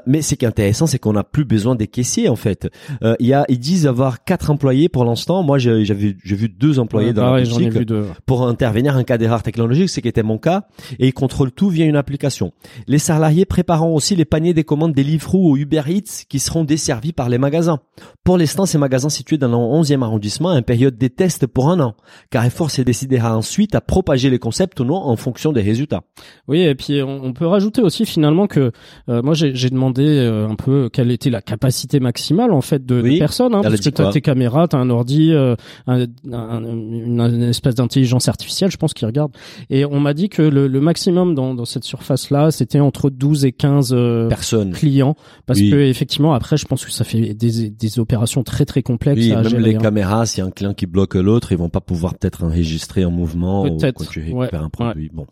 mais 0.06 0.22
ce 0.22 0.36
qui 0.36 0.46
est 0.46 0.48
intéressant 0.48 0.86
c'est 0.86 0.98
qu'on 0.98 1.12
n'a 1.12 1.22
plus 1.22 1.44
besoin 1.44 1.74
des 1.74 1.86
caissiers 1.86 2.30
en 2.30 2.36
fait. 2.36 2.68
Euh, 3.02 3.14
y 3.20 3.34
a 3.34 3.44
ils 3.50 3.58
disent 3.58 3.86
avoir 3.86 4.24
quatre 4.24 4.50
employés 4.50 4.88
pour 4.88 5.04
l'instant. 5.04 5.42
Moi 5.42 5.58
j'ai 5.58 5.82
vu 5.84 6.48
deux 6.48 6.78
employés 6.78 7.08
Ouais, 7.08 7.12
dans 7.12 7.22
pareil, 7.22 7.44
la 7.44 7.50
boutique 7.54 7.78
deux. 7.86 8.06
pour 8.24 8.48
intervenir 8.48 8.96
en 8.96 9.04
cas 9.04 9.18
d'erreur 9.18 9.42
technologique, 9.42 9.90
ce 9.90 10.00
qui 10.00 10.08
était 10.08 10.22
mon 10.22 10.38
cas, 10.38 10.66
et 10.98 11.08
ils 11.08 11.12
contrôlent 11.14 11.52
tout 11.52 11.68
via 11.68 11.84
une 11.84 11.96
application. 11.96 12.52
Les 12.86 12.98
salariés 12.98 13.44
préparant 13.44 13.90
aussi 13.90 14.16
les 14.16 14.24
paniers 14.24 14.54
des 14.54 14.64
commandes 14.64 14.94
des 14.94 15.04
Deliveroo 15.04 15.50
ou 15.52 15.56
Uber 15.58 15.82
Eats 15.88 16.24
qui 16.28 16.38
seront 16.38 16.64
desservis 16.64 17.12
par 17.12 17.28
les 17.28 17.36
magasins. 17.38 17.80
Pour 18.24 18.38
l'instant, 18.38 18.64
ces 18.66 18.78
magasins 18.78 19.08
dans 19.34 19.48
le 19.48 19.54
11e 19.82 20.02
arrondissement 20.02 20.50
une 20.56 20.62
période 20.62 20.96
des 20.96 21.10
tests 21.10 21.46
pour 21.46 21.68
un 21.68 21.80
an. 21.80 21.94
Carrefour 22.30 22.70
se 22.70 22.82
décidera 22.82 23.36
ensuite 23.36 23.74
à 23.74 23.80
propager 23.80 24.30
les 24.30 24.38
concepts 24.38 24.78
ou 24.80 24.84
non 24.84 24.94
en 24.96 25.16
fonction 25.16 25.52
des 25.52 25.62
résultats. 25.62 26.02
Oui, 26.48 26.60
et 26.60 26.74
puis 26.74 27.02
on, 27.02 27.24
on 27.24 27.32
peut 27.32 27.46
rajouter 27.46 27.82
aussi 27.82 28.06
finalement 28.06 28.46
que 28.46 28.70
euh, 29.08 29.22
moi 29.22 29.34
j'ai 29.34 29.70
demandé 29.70 30.04
euh, 30.06 30.48
un 30.48 30.54
peu 30.54 30.88
quelle 30.92 31.10
était 31.10 31.30
la 31.30 31.42
capacité 31.42 31.98
maximale 32.00 32.52
en 32.52 32.60
fait 32.60 32.86
de, 32.86 33.00
de 33.02 33.18
personnes, 33.18 33.54
hein, 33.54 33.60
parce 33.62 33.80
que 33.80 33.90
tu 33.90 34.02
as 34.02 34.10
tes 34.12 34.20
caméras, 34.20 34.68
tu 34.68 34.76
as 34.76 34.78
un 34.78 34.90
ordi, 34.90 35.32
euh, 35.32 35.56
un- 35.86 36.06
un- 36.32 36.62
une, 36.64 37.20
une 37.20 37.42
espèce 37.42 37.74
d'intelligence 37.74 38.28
artificielle, 38.28 38.70
je 38.70 38.76
pense, 38.76 38.94
qui 38.94 39.04
regarde. 39.04 39.32
Et 39.70 39.84
on 39.84 39.98
m'a 40.00 40.14
dit 40.14 40.28
que 40.28 40.42
le, 40.42 40.68
le 40.68 40.80
maximum 40.80 41.34
dans, 41.34 41.54
dans 41.54 41.64
cette 41.64 41.84
surface-là, 41.84 42.50
c'était 42.50 42.80
entre 42.80 43.10
12 43.10 43.44
et 43.44 43.52
15 43.52 43.92
euh, 43.92 44.28
Personne. 44.28 44.72
clients, 44.72 45.16
parce 45.46 45.58
Oui. 45.60 45.70
que 45.70 45.76
effectivement 45.76 46.32
après, 46.34 46.56
je 46.56 46.66
pense 46.66 46.84
que 46.84 46.92
ça 46.92 47.04
fait 47.04 47.34
des, 47.34 47.70
des 47.70 47.98
opérations 47.98 48.42
très 48.42 48.64
très 48.64 48.82
complexes 48.82 49.15
Oui, 49.16 49.34
même 49.34 49.62
les 49.62 49.74
hein. 49.74 49.78
caméras, 49.78 50.26
s'il 50.26 50.42
y 50.42 50.44
a 50.44 50.46
un 50.46 50.50
client 50.50 50.74
qui 50.74 50.86
bloque 50.86 51.14
l'autre, 51.14 51.52
ils 51.52 51.58
vont 51.58 51.68
pas 51.68 51.80
pouvoir 51.80 52.14
peut-être 52.14 52.44
enregistrer 52.44 53.02
un 53.02 53.10
mouvement 53.10 53.64
ou 53.64 53.78
quand 53.78 54.04
tu 54.08 54.20
ouais, 54.20 54.40
récupères 54.40 54.62
un 54.62 54.68
produit. 54.68 55.10
Bon. 55.12 55.26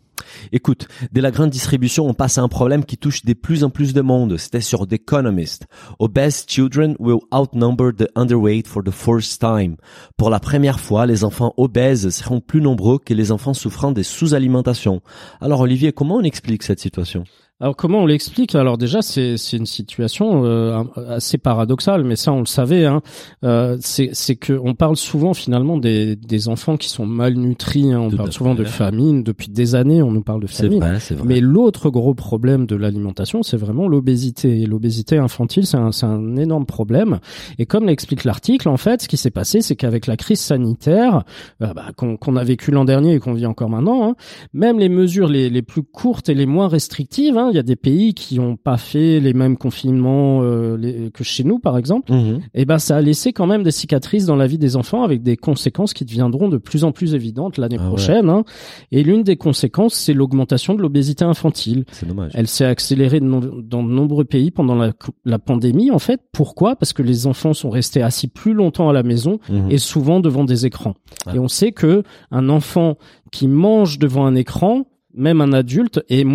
Écoute, 0.51 0.87
dès 1.11 1.21
la 1.21 1.31
grande 1.31 1.49
distribution, 1.49 2.07
on 2.07 2.13
passe 2.13 2.37
à 2.37 2.41
un 2.41 2.47
problème 2.47 2.85
qui 2.85 2.97
touche 2.97 3.25
de 3.25 3.33
plus 3.33 3.63
en 3.63 3.69
plus 3.69 3.93
de 3.93 4.01
monde. 4.01 4.37
C'était 4.37 4.61
sur 4.61 4.87
The 4.87 4.93
Economist. 4.93 5.65
Obese 5.99 6.45
children 6.47 6.95
will 6.99 7.19
outnumber 7.33 7.91
the 7.93 8.07
underweight 8.15 8.67
for 8.67 8.83
the 8.83 8.91
first 8.91 9.39
time. 9.39 9.75
Pour 10.17 10.29
la 10.29 10.39
première 10.39 10.79
fois, 10.79 11.05
les 11.05 11.23
enfants 11.23 11.53
obèses 11.57 12.09
seront 12.09 12.41
plus 12.41 12.61
nombreux 12.61 12.99
que 12.99 13.13
les 13.13 13.31
enfants 13.31 13.53
souffrant 13.53 13.91
des 13.91 14.03
sous-alimentations. 14.03 15.01
Alors 15.41 15.61
Olivier, 15.61 15.91
comment 15.91 16.15
on 16.15 16.23
explique 16.23 16.63
cette 16.63 16.79
situation? 16.79 17.25
Alors 17.61 17.77
comment 17.77 17.99
on 17.99 18.05
l'explique? 18.05 18.53
Alors 18.53 18.77
déjà 18.77 19.01
c'est 19.01 19.37
c'est 19.37 19.55
une 19.55 19.65
situation 19.65 20.43
euh, 20.43 20.83
assez 21.07 21.37
paradoxale, 21.37 22.03
mais 22.03 22.17
ça 22.17 22.33
on 22.33 22.39
le 22.39 22.45
savait. 22.45 22.85
Hein. 22.85 23.01
Euh, 23.45 23.77
c'est 23.79 24.09
c'est 24.11 24.35
que 24.35 24.51
on 24.61 24.73
parle 24.73 24.97
souvent 24.97 25.33
finalement 25.33 25.77
des 25.77 26.17
des 26.17 26.49
enfants 26.49 26.75
qui 26.75 26.89
sont 26.89 27.05
malnutris. 27.05 27.93
hein. 27.93 28.01
On 28.01 28.09
parle 28.11 28.33
souvent 28.33 28.55
de 28.55 28.65
famine 28.65 29.23
depuis 29.23 29.47
des 29.47 29.73
années. 29.73 30.01
On 30.03 30.11
nous 30.11 30.21
parle 30.21 30.41
de 30.41 30.47
famine. 30.47 30.81
c'est 30.99 31.15
Mais 31.23 31.39
l'autre 31.39 31.89
gros 31.89 32.13
problème 32.13 32.65
de 32.65 32.75
l'alimentation, 32.75 33.41
c'est 33.41 33.55
vraiment 33.55 33.87
l'obésité. 33.87 34.59
Et 34.59 34.65
L'obésité 34.65 35.17
infantile, 35.17 35.65
c'est 35.65 35.77
un, 35.77 35.93
c'est 35.93 36.05
un 36.07 36.35
énorme 36.35 36.65
problème. 36.65 37.19
Et 37.57 37.65
comme 37.65 37.85
l'explique 37.85 38.25
l'article, 38.25 38.67
en 38.67 38.75
fait, 38.75 39.03
ce 39.03 39.07
qui 39.07 39.15
s'est 39.15 39.31
passé, 39.31 39.61
c'est 39.61 39.77
qu'avec 39.77 40.07
la 40.07 40.17
crise 40.17 40.41
sanitaire 40.41 41.23
euh, 41.61 41.73
bah, 41.73 41.85
qu'on 41.95 42.17
qu'on 42.17 42.35
a 42.35 42.43
vécu 42.43 42.71
l'an 42.71 42.83
dernier 42.83 43.13
et 43.13 43.19
qu'on 43.21 43.33
vit 43.33 43.45
encore 43.45 43.69
maintenant, 43.69 44.09
hein, 44.09 44.15
même 44.51 44.77
les 44.77 44.89
mesures 44.89 45.29
les, 45.29 45.49
les 45.49 45.61
plus 45.61 45.83
courtes 45.83 46.27
et 46.27 46.33
les 46.33 46.45
moins 46.45 46.67
restrictives, 46.67 47.37
hein, 47.37 47.44
bien, 47.45 47.51
il 47.51 47.55
y 47.55 47.59
a 47.59 47.63
des 47.63 47.75
pays 47.75 48.13
qui 48.13 48.39
ont 48.39 48.55
pas 48.57 48.77
fait 48.77 49.19
les 49.19 49.33
mêmes 49.33 49.57
confinements 49.57 50.41
euh, 50.43 50.77
les- 50.77 51.11
que 51.11 51.23
chez 51.23 51.43
nous, 51.43 51.59
par 51.59 51.77
exemple. 51.77 52.11
Mhm. 52.11 52.39
Et 52.53 52.65
ben, 52.65 52.77
ça 52.79 52.97
a 52.97 53.01
laissé 53.01 53.33
quand 53.33 53.47
même 53.47 53.63
des 53.63 53.71
cicatrices 53.71 54.25
dans 54.25 54.35
la 54.35 54.47
vie 54.47 54.57
des 54.57 54.75
enfants, 54.75 55.03
avec 55.03 55.23
des 55.23 55.37
conséquences 55.37 55.93
qui 55.93 56.05
deviendront 56.05 56.49
de 56.49 56.57
plus 56.57 56.83
en 56.83 56.91
plus 56.91 57.15
évidentes 57.15 57.57
l'année 57.57 57.77
Ah 57.79 57.83
ouais. 57.83 57.87
prochaine. 57.87 58.29
hein. 58.29 58.43
Et 58.91 59.03
l'une 59.03 59.23
des 59.23 59.37
conséquences, 59.37 59.93
c'est 59.93 60.13
l'augmentation 60.13 60.73
de 60.75 60.81
l'obésité 60.81 61.23
infantile. 61.25 61.85
C'est 61.91 62.07
dommage. 62.07 62.31
Elle 62.35 62.47
s'est 62.47 62.65
accélérée 62.65 63.19
de 63.19 63.25
no- 63.25 63.61
dans 63.61 63.83
de 63.83 63.89
nombreux 63.89 64.25
pays 64.25 64.51
pendant 64.51 64.75
la, 64.75 64.91
la 65.25 65.39
pandémie, 65.39 65.91
en 65.91 65.99
fait. 65.99 66.21
Pourquoi? 66.31 66.75
Parce 66.75 66.93
que 66.93 67.01
les 67.03 67.27
enfants 67.27 67.53
sont 67.53 67.69
restés 67.69 68.01
assis 68.01 68.27
plus 68.27 68.53
longtemps 68.53 68.89
à 68.89 68.93
la 68.93 69.03
maison 69.03 69.39
Mhm. 69.49 69.71
et 69.71 69.77
souvent 69.77 70.19
devant 70.19 70.43
des 70.45 70.65
écrans. 70.65 70.95
Ah. 71.25 71.35
Et 71.35 71.39
on 71.39 71.47
sait 71.47 71.71
que 71.71 72.03
un 72.31 72.49
enfant 72.49 72.97
qui 73.31 73.47
mange 73.47 73.99
devant 73.99 74.25
un 74.25 74.35
écran, 74.35 74.85
même 75.17 75.41
un 75.41 75.53
adulte, 75.53 76.01
est, 76.09 76.25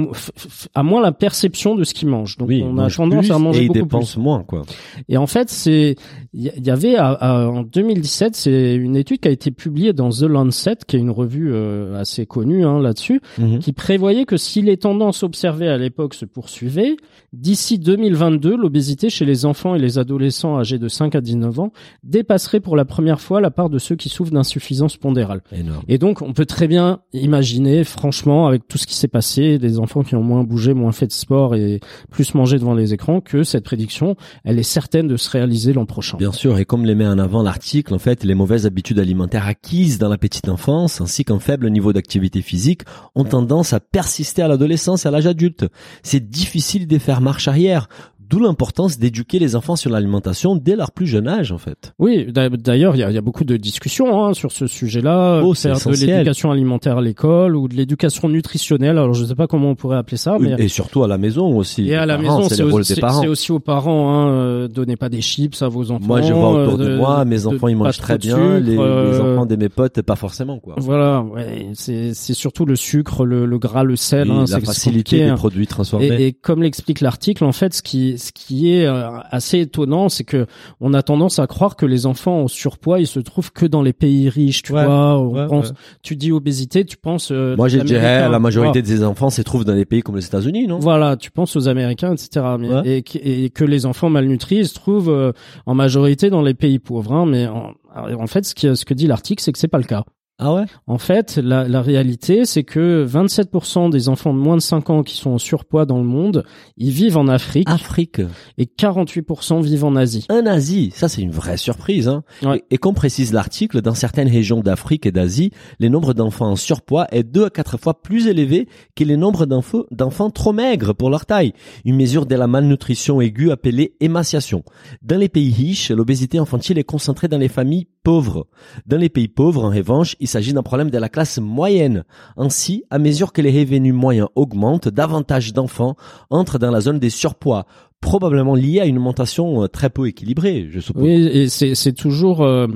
a 0.74 0.82
moins 0.82 1.00
la 1.02 1.12
perception 1.12 1.74
de 1.74 1.84
ce 1.84 1.94
qu'il 1.94 2.08
mange. 2.08 2.36
Donc 2.36 2.48
oui, 2.48 2.62
on 2.64 2.74
il 2.76 2.80
a 2.80 2.90
tendance 2.90 3.30
à 3.30 3.38
manger 3.38 3.60
et 3.60 3.62
il 3.64 3.66
beaucoup 3.68 3.78
dépense 3.80 4.12
plus. 4.14 4.20
moins, 4.22 4.42
quoi. 4.42 4.62
Et 5.08 5.16
en 5.16 5.26
fait, 5.26 5.50
c'est 5.50 5.96
il 6.32 6.42
y, 6.46 6.50
il 6.56 6.66
y 6.66 6.70
avait 6.70 6.96
à- 6.96 7.08
à- 7.10 7.46
en 7.46 7.62
2017, 7.62 8.34
c'est 8.36 8.74
une 8.74 8.96
étude 8.96 9.20
qui 9.20 9.28
a 9.28 9.30
été 9.30 9.50
publiée 9.50 9.92
dans 9.92 10.10
The 10.10 10.22
Lancet, 10.22 10.76
qui 10.86 10.96
est 10.96 11.00
une 11.00 11.10
revue 11.10 11.50
euh, 11.52 11.98
assez 12.00 12.26
connue 12.26 12.64
hein, 12.64 12.80
là-dessus, 12.80 13.20
Mhm. 13.38 13.58
qui 13.58 13.72
prévoyait 13.72 14.24
que 14.24 14.36
si 14.36 14.62
les 14.62 14.76
tendances 14.76 15.22
observées 15.22 15.68
à 15.68 15.76
l'époque 15.78 16.14
se 16.14 16.24
poursuivaient, 16.24 16.96
d'ici 17.32 17.78
2022, 17.78 18.56
l'obésité 18.56 19.10
chez 19.10 19.24
les 19.24 19.44
enfants 19.44 19.74
et 19.74 19.78
les 19.78 19.98
adolescents 19.98 20.58
âgés 20.58 20.78
de 20.78 20.88
5 20.88 21.14
à 21.14 21.20
19 21.20 21.58
ans 21.60 21.72
dépasserait 22.04 22.60
pour 22.60 22.76
la 22.76 22.84
première 22.84 23.20
fois 23.20 23.40
la 23.40 23.50
part 23.50 23.70
de 23.70 23.78
ceux 23.78 23.96
qui 23.96 24.08
souffrent 24.08 24.32
d'insuffisance 24.32 24.96
pondérale. 24.96 25.42
Énorme. 25.52 25.82
Et 25.88 25.98
donc, 25.98 26.22
on 26.22 26.32
peut 26.32 26.46
très 26.46 26.68
bien 26.68 27.00
imaginer, 27.12 27.84
franchement, 27.84 28.46
avec 28.46 28.66
tout 28.70 28.78
ce 28.78 28.86
qui 28.86 28.94
s'est 28.94 29.08
passé, 29.08 29.58
des 29.58 29.78
enfants 29.78 30.02
qui 30.02 30.14
ont 30.14 30.22
moins 30.22 30.44
bougé, 30.44 30.72
moins 30.72 30.92
fait 30.92 31.06
de 31.06 31.12
sport 31.12 31.54
et 31.54 31.80
plus 32.10 32.34
mangé 32.34 32.58
devant 32.58 32.72
les 32.72 32.94
écrans, 32.94 33.20
que 33.20 33.42
cette 33.42 33.64
prédiction, 33.64 34.16
elle 34.44 34.58
est 34.58 34.62
certaine 34.62 35.08
de 35.08 35.16
se 35.16 35.28
réaliser 35.28 35.72
l'an 35.72 35.84
prochain. 35.84 36.16
Bien 36.16 36.32
sûr, 36.32 36.56
et 36.58 36.64
comme 36.64 36.86
les 36.86 36.94
met 36.94 37.06
en 37.06 37.18
avant 37.18 37.42
l'article, 37.42 37.92
en 37.92 37.98
fait, 37.98 38.24
les 38.24 38.34
mauvaises 38.34 38.66
habitudes 38.66 38.98
alimentaires 38.98 39.46
acquises 39.46 39.98
dans 39.98 40.08
la 40.08 40.18
petite 40.18 40.48
enfance, 40.48 41.00
ainsi 41.00 41.24
qu'un 41.24 41.40
faible 41.40 41.68
niveau 41.68 41.92
d'activité 41.92 42.40
physique, 42.40 42.82
ont 43.14 43.24
tendance 43.24 43.72
à 43.72 43.80
persister 43.80 44.42
à 44.42 44.48
l'adolescence 44.48 45.04
et 45.04 45.08
à 45.08 45.10
l'âge 45.10 45.26
adulte. 45.26 45.66
C'est 46.02 46.30
difficile 46.30 46.86
de 46.86 46.98
faire 46.98 47.20
marche 47.20 47.48
arrière, 47.48 47.88
d'où 48.30 48.38
l'importance 48.38 48.98
d'éduquer 48.98 49.40
les 49.40 49.56
enfants 49.56 49.74
sur 49.74 49.90
l'alimentation 49.90 50.54
dès 50.54 50.76
leur 50.76 50.92
plus 50.92 51.06
jeune 51.06 51.26
âge, 51.26 51.50
en 51.50 51.58
fait. 51.58 51.92
Oui, 51.98 52.26
d'a- 52.32 52.48
d'ailleurs, 52.48 52.94
il 52.94 53.00
y 53.00 53.02
a, 53.02 53.10
il 53.10 53.14
y 53.14 53.18
a 53.18 53.22
beaucoup 53.22 53.42
de 53.44 53.56
discussions 53.56 54.24
hein, 54.24 54.34
sur 54.34 54.52
ce 54.52 54.68
sujet-là. 54.68 55.42
Oh, 55.44 55.52
c'est 55.54 55.74
faire 55.74 55.92
de 55.92 55.96
l'éducation 55.96 56.50
alimentaire 56.52 56.98
à 56.98 57.02
l'école 57.02 57.56
ou 57.56 57.66
de 57.66 57.74
l'éducation 57.74 58.28
nutritionnelle. 58.28 58.98
Alors, 58.98 59.14
je 59.14 59.22
ne 59.24 59.28
sais 59.28 59.34
pas 59.34 59.48
comment 59.48 59.70
on 59.70 59.74
pourrait 59.74 59.96
appeler 59.96 60.16
ça, 60.16 60.36
mais 60.38 60.54
Et 60.58 60.68
surtout 60.68 61.02
à 61.02 61.08
la 61.08 61.18
maison 61.18 61.56
aussi. 61.56 61.88
Et 61.88 61.96
à 61.96 62.06
la 62.06 62.16
parents, 62.18 62.38
maison, 62.38 62.48
c'est 62.48 62.62
aussi, 62.62 63.26
aussi 63.28 63.52
aux 63.52 63.58
parents. 63.60 64.12
Hein, 64.14 64.28
euh, 64.30 64.68
donnez 64.68 64.96
pas 64.96 65.08
des 65.08 65.20
chips 65.20 65.60
à 65.62 65.68
vos 65.68 65.90
enfants. 65.90 66.06
Moi, 66.06 66.22
je 66.22 66.32
vois 66.32 66.50
autour 66.62 66.78
de, 66.78 66.84
euh, 66.84 66.96
moi, 66.98 67.24
mes 67.24 67.40
de- 67.40 67.46
enfants, 67.48 67.66
ils 67.68 67.76
mangent 67.76 67.98
très 67.98 68.16
bien, 68.18 68.36
sucre, 68.36 68.58
les, 68.64 68.72
les 68.72 68.78
euh, 68.78 69.34
enfants 69.34 69.46
de 69.46 69.56
mes 69.56 69.68
potes, 69.68 70.00
pas 70.02 70.16
forcément, 70.16 70.58
quoi. 70.60 70.74
Voilà, 70.78 71.22
ouais, 71.22 71.70
c'est 71.74 72.14
surtout 72.14 72.64
le 72.64 72.76
sucre, 72.76 73.24
le, 73.24 73.44
le 73.44 73.58
gras, 73.58 73.82
le 73.82 73.96
sel. 73.96 74.30
Oui, 74.30 74.36
hein, 74.36 74.44
la 74.48 74.60
facilité 74.60 75.18
des 75.18 75.24
hein. 75.24 75.34
produits 75.34 75.66
transformés. 75.66 76.06
Et, 76.06 76.26
et 76.28 76.32
comme 76.32 76.62
l'explique 76.62 77.00
l'article, 77.00 77.44
en 77.44 77.52
fait, 77.52 77.74
ce 77.74 77.82
qui, 77.82 78.18
ce 78.20 78.30
qui 78.32 78.72
est 78.72 78.86
euh, 78.86 79.08
assez 79.30 79.58
étonnant, 79.60 80.08
c'est 80.08 80.22
que 80.24 80.46
on 80.80 80.94
a 80.94 81.02
tendance 81.02 81.38
à 81.40 81.46
croire 81.48 81.74
que 81.74 81.86
les 81.86 82.06
enfants 82.06 82.42
en 82.42 82.48
surpoids, 82.48 83.00
ils 83.00 83.06
se 83.08 83.18
trouvent 83.18 83.50
que 83.52 83.66
dans 83.66 83.82
les 83.82 83.92
pays 83.92 84.28
riches, 84.28 84.62
tu 84.62 84.72
Ouais, 84.72 84.84
vois. 84.84 85.18
On 85.18 85.28
ouais, 85.34 85.46
pense, 85.48 85.70
ouais. 85.70 85.74
tu 86.02 86.14
dis 86.14 86.30
obésité, 86.30 86.84
tu 86.84 86.96
penses. 86.96 87.30
euh, 87.32 87.56
Moi, 87.56 87.66
je 87.68 87.78
dirais, 87.80 88.28
la 88.28 88.38
majorité 88.38 88.82
des 88.82 89.02
enfants 89.02 89.30
se 89.30 89.42
trouvent 89.42 89.64
dans 89.64 89.74
des 89.74 89.84
pays 89.84 90.02
comme 90.02 90.16
les 90.16 90.24
États-Unis, 90.26 90.66
non? 90.68 90.78
Voilà, 90.78 91.16
tu 91.16 91.30
penses 91.32 91.56
aux 91.56 91.66
Américains, 91.66 92.12
etc. 92.14 92.46
Mais, 92.58 92.68
Ouais. 92.68 92.88
et, 92.98 93.02
que- 93.02 93.18
et 93.20 93.50
que 93.50 93.64
les 93.64 93.86
enfants 93.86 94.10
malnutris 94.10 94.66
se 94.66 94.74
trouvent 94.74 95.10
euh, 95.10 95.32
en 95.66 95.74
majorité 95.74 96.30
dans 96.30 96.42
les 96.42 96.54
pays 96.54 96.78
pauvres. 96.78 97.12
Hein, 97.12 97.26
mais 97.26 97.46
en, 97.48 97.72
en 97.96 98.26
fait, 98.26 98.44
ce, 98.44 98.54
qui, 98.54 98.76
ce 98.76 98.84
que 98.84 98.94
dit 98.94 99.06
l'article, 99.06 99.42
c'est 99.42 99.52
que 99.52 99.58
c'est 99.58 99.66
pas 99.68 99.78
le 99.78 99.84
cas. 99.84 100.04
Ah 100.42 100.54
ouais? 100.54 100.64
En 100.86 100.96
fait, 100.96 101.36
la, 101.36 101.68
la 101.68 101.82
réalité, 101.82 102.46
c'est 102.46 102.64
que 102.64 103.06
27% 103.06 103.90
des 103.90 104.08
enfants 104.08 104.32
de 104.32 104.38
moins 104.38 104.56
de 104.56 104.62
5 104.62 104.88
ans 104.90 105.02
qui 105.02 105.14
sont 105.16 105.30
en 105.32 105.38
surpoids 105.38 105.84
dans 105.84 105.98
le 105.98 106.04
monde, 106.04 106.44
ils 106.78 106.90
vivent 106.90 107.18
en 107.18 107.28
Afrique 107.28 107.68
Afrique. 107.68 108.22
et 108.56 108.64
48% 108.64 109.62
vivent 109.62 109.84
en 109.84 109.96
Asie. 109.96 110.26
Un 110.30 110.46
Asie, 110.46 110.92
ça 110.94 111.08
c'est 111.08 111.20
une 111.20 111.30
vraie 111.30 111.58
surprise. 111.58 112.08
Hein. 112.08 112.24
Ouais. 112.42 112.64
Et, 112.70 112.76
et 112.76 112.78
comme 112.78 112.94
précise 112.94 113.32
l'article, 113.34 113.82
dans 113.82 113.94
certaines 113.94 114.28
régions 114.28 114.60
d'Afrique 114.60 115.04
et 115.04 115.12
d'Asie, 115.12 115.50
les 115.78 115.90
nombres 115.90 116.14
d'enfants 116.14 116.50
en 116.50 116.56
surpoids 116.56 117.06
est 117.12 117.22
deux 117.22 117.44
à 117.44 117.50
quatre 117.50 117.76
fois 117.78 118.00
plus 118.00 118.26
élevé 118.26 118.66
que 118.96 119.04
les 119.04 119.18
nombres 119.18 119.46
d'enfants 119.46 120.30
trop 120.30 120.52
maigres 120.54 120.94
pour 120.94 121.10
leur 121.10 121.26
taille. 121.26 121.52
Une 121.84 121.96
mesure 121.96 122.24
de 122.24 122.34
la 122.34 122.46
malnutrition 122.46 123.20
aiguë 123.20 123.50
appelée 123.50 123.94
émaciation. 124.00 124.64
Dans 125.02 125.18
les 125.18 125.28
pays 125.28 125.52
riches, 125.52 125.90
l'obésité 125.90 126.38
infantile 126.38 126.78
est 126.78 126.84
concentrée 126.84 127.28
dans 127.28 127.38
les 127.38 127.48
familles 127.48 127.88
pauvres. 128.02 128.46
Dans 128.86 128.96
les 128.96 129.08
pays 129.08 129.28
pauvres, 129.28 129.64
en 129.64 129.70
revanche, 129.70 130.16
il 130.20 130.28
s'agit 130.28 130.52
d'un 130.52 130.62
problème 130.62 130.90
de 130.90 130.98
la 130.98 131.08
classe 131.08 131.38
moyenne. 131.38 132.04
Ainsi, 132.36 132.84
à 132.90 132.98
mesure 132.98 133.32
que 133.32 133.42
les 133.42 133.50
revenus 133.50 133.94
moyens 133.94 134.28
augmentent, 134.34 134.88
davantage 134.88 135.52
d'enfants 135.52 135.96
entrent 136.30 136.58
dans 136.58 136.70
la 136.70 136.80
zone 136.80 136.98
des 136.98 137.10
surpoids, 137.10 137.66
probablement 138.00 138.54
liée 138.54 138.80
à 138.80 138.86
une 138.86 138.96
alimentation 138.96 139.62
euh, 139.62 139.68
très 139.68 139.90
peu 139.90 140.06
équilibrée, 140.08 140.68
je 140.70 140.80
suppose. 140.80 141.02
Oui, 141.02 141.48
c'est 141.48 141.92
toujours 141.92 142.42
euh, 142.42 142.66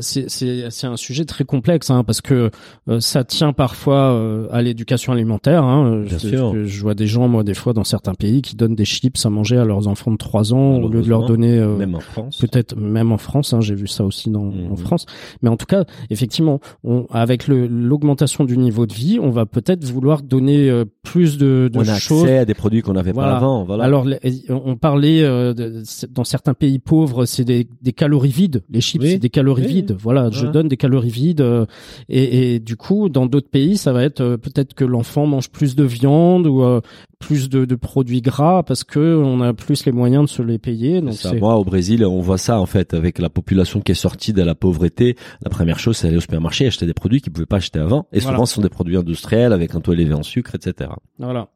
c'est 0.00 0.86
un 0.86 0.96
sujet 0.96 1.24
très 1.24 1.44
complexe 1.44 1.90
hein, 1.90 2.02
parce 2.04 2.20
que 2.20 2.50
euh, 2.88 3.00
ça 3.00 3.22
tient 3.22 3.52
parfois 3.52 4.12
euh, 4.12 4.48
à 4.50 4.60
l'éducation 4.60 5.12
alimentaire. 5.12 5.62
Hein. 5.64 6.02
Bien 6.06 6.18
C'est- 6.18 6.30
sûr. 6.30 6.54
Je 6.64 6.80
vois 6.82 6.94
des 6.94 7.06
gens 7.06 7.28
moi 7.28 7.44
des 7.44 7.54
fois 7.54 7.72
dans 7.72 7.84
certains 7.84 8.14
pays 8.14 8.42
qui 8.42 8.56
donnent 8.56 8.74
des 8.74 8.84
chips 8.84 9.24
à 9.24 9.30
manger 9.30 9.56
à 9.56 9.64
leurs 9.64 9.86
enfants 9.86 10.10
de 10.10 10.16
3 10.16 10.52
ans 10.52 10.76
au 10.78 10.88
lieu 10.88 11.00
de 11.02 11.08
leur 11.08 11.26
donner 11.26 11.58
euh, 11.58 11.76
Même 11.76 11.94
en 11.94 12.00
France. 12.00 12.38
peut-être 12.38 12.76
même 12.76 13.12
en 13.12 13.18
France, 13.18 13.52
hein, 13.52 13.60
j'ai 13.60 13.74
vu 13.74 13.86
ça 13.86 14.04
aussi 14.04 14.30
dans, 14.30 14.44
Mhm. 14.46 14.72
en 14.72 14.76
France. 14.76 15.06
Mais 15.42 15.48
en 15.48 15.56
tout 15.56 15.66
cas, 15.66 15.84
effectivement, 16.10 16.60
on, 16.82 17.06
avec 17.10 17.46
le- 17.46 17.66
l'augmentation 17.68 18.44
du 18.44 18.56
niveau 18.58 18.86
de 18.86 18.92
vie, 18.94 19.18
on 19.22 19.30
va 19.30 19.46
peut-être 19.46 19.84
vouloir 19.84 20.22
donner 20.22 20.68
euh, 20.70 20.84
plus 21.04 21.38
de, 21.38 21.70
de 21.72 21.78
On 21.78 21.82
a 21.82 21.94
choses. 21.98 22.22
accès 22.24 22.38
à 22.38 22.44
des 22.44 22.54
produits 22.54 22.82
qu'on 22.82 22.94
n'avait 22.94 23.12
Voilà. 23.12 23.32
pas 23.32 23.36
avant. 23.36 23.64
Voilà. 23.64 23.84
Alors, 23.84 24.06
on 24.48 24.76
parlait 24.76 25.22
euh, 25.22 25.54
de- 25.54 25.82
dans 26.10 26.24
certains 26.24 26.54
pays 26.54 26.78
pauvres, 26.80 27.26
c'est 27.26 27.44
des, 27.44 27.68
des 27.82 27.92
calories 27.92 28.30
vides. 28.30 28.62
Les 28.70 28.80
chips, 28.80 29.00
Oui. 29.02 29.10
c'est 29.12 29.18
des 29.18 29.30
calories 29.30 29.62
Oui, 29.62 29.68
vides. 29.68 29.83
Voilà, 29.92 30.30
je 30.30 30.46
donne 30.46 30.68
des 30.68 30.76
calories 30.76 31.10
vides. 31.10 31.40
euh, 31.40 31.66
et, 32.08 32.54
et 32.54 32.60
du 32.60 32.76
coup, 32.76 33.08
dans 33.08 33.26
d'autres 33.26 33.50
pays, 33.50 33.76
ça 33.76 33.92
va 33.92 34.02
être 34.04 34.20
euh, 34.20 34.36
peut-être 34.36 34.74
que 34.74 34.84
l'enfant 34.84 35.26
mange 35.26 35.50
plus 35.50 35.76
de 35.76 35.84
viande 35.84 36.46
ou 36.46 36.62
euh, 36.62 36.80
plus 37.18 37.48
de, 37.48 37.64
de 37.64 37.74
produits 37.74 38.20
gras 38.22 38.62
parce 38.62 38.84
que 38.84 39.16
on 39.16 39.40
a 39.40 39.54
plus 39.54 39.84
les 39.86 39.92
moyens 39.92 40.24
de 40.24 40.28
se 40.28 40.42
les 40.42 40.58
payer. 40.58 41.00
Donc 41.00 41.14
Ça, 41.14 41.32
moi, 41.34 41.56
au 41.56 41.64
Brésil, 41.64 42.04
on 42.04 42.20
voit 42.20 42.38
ça 42.38 42.60
en 42.60 42.66
fait 42.66 42.94
avec 42.94 43.18
la 43.18 43.28
population 43.30 43.80
qui 43.80 43.92
est 43.92 43.94
sortie 43.96 44.32
de 44.32 44.42
la 44.42 44.54
pauvreté. 44.54 45.16
La 45.42 45.50
première 45.50 45.78
chose, 45.78 45.96
c'est 45.96 46.08
aller 46.08 46.16
au 46.16 46.20
supermarché 46.20 46.66
acheter 46.66 46.86
des 46.86 46.94
produits 46.94 47.20
qu'ils 47.20 47.32
pouvaient 47.32 47.46
pas 47.46 47.56
acheter 47.56 47.78
avant. 47.78 48.06
Et 48.12 48.20
Voilà. 48.20 48.36
souvent, 48.36 48.46
ce 48.46 48.54
sont 48.54 48.62
des 48.62 48.68
produits 48.68 48.96
industriels 48.96 49.52
avec 49.52 49.74
un 49.74 49.80
taux 49.80 49.92
élevé 49.92 50.14
en 50.14 50.22
sucre, 50.22 50.54
etc. 50.54 50.90
voilà. 51.18 51.48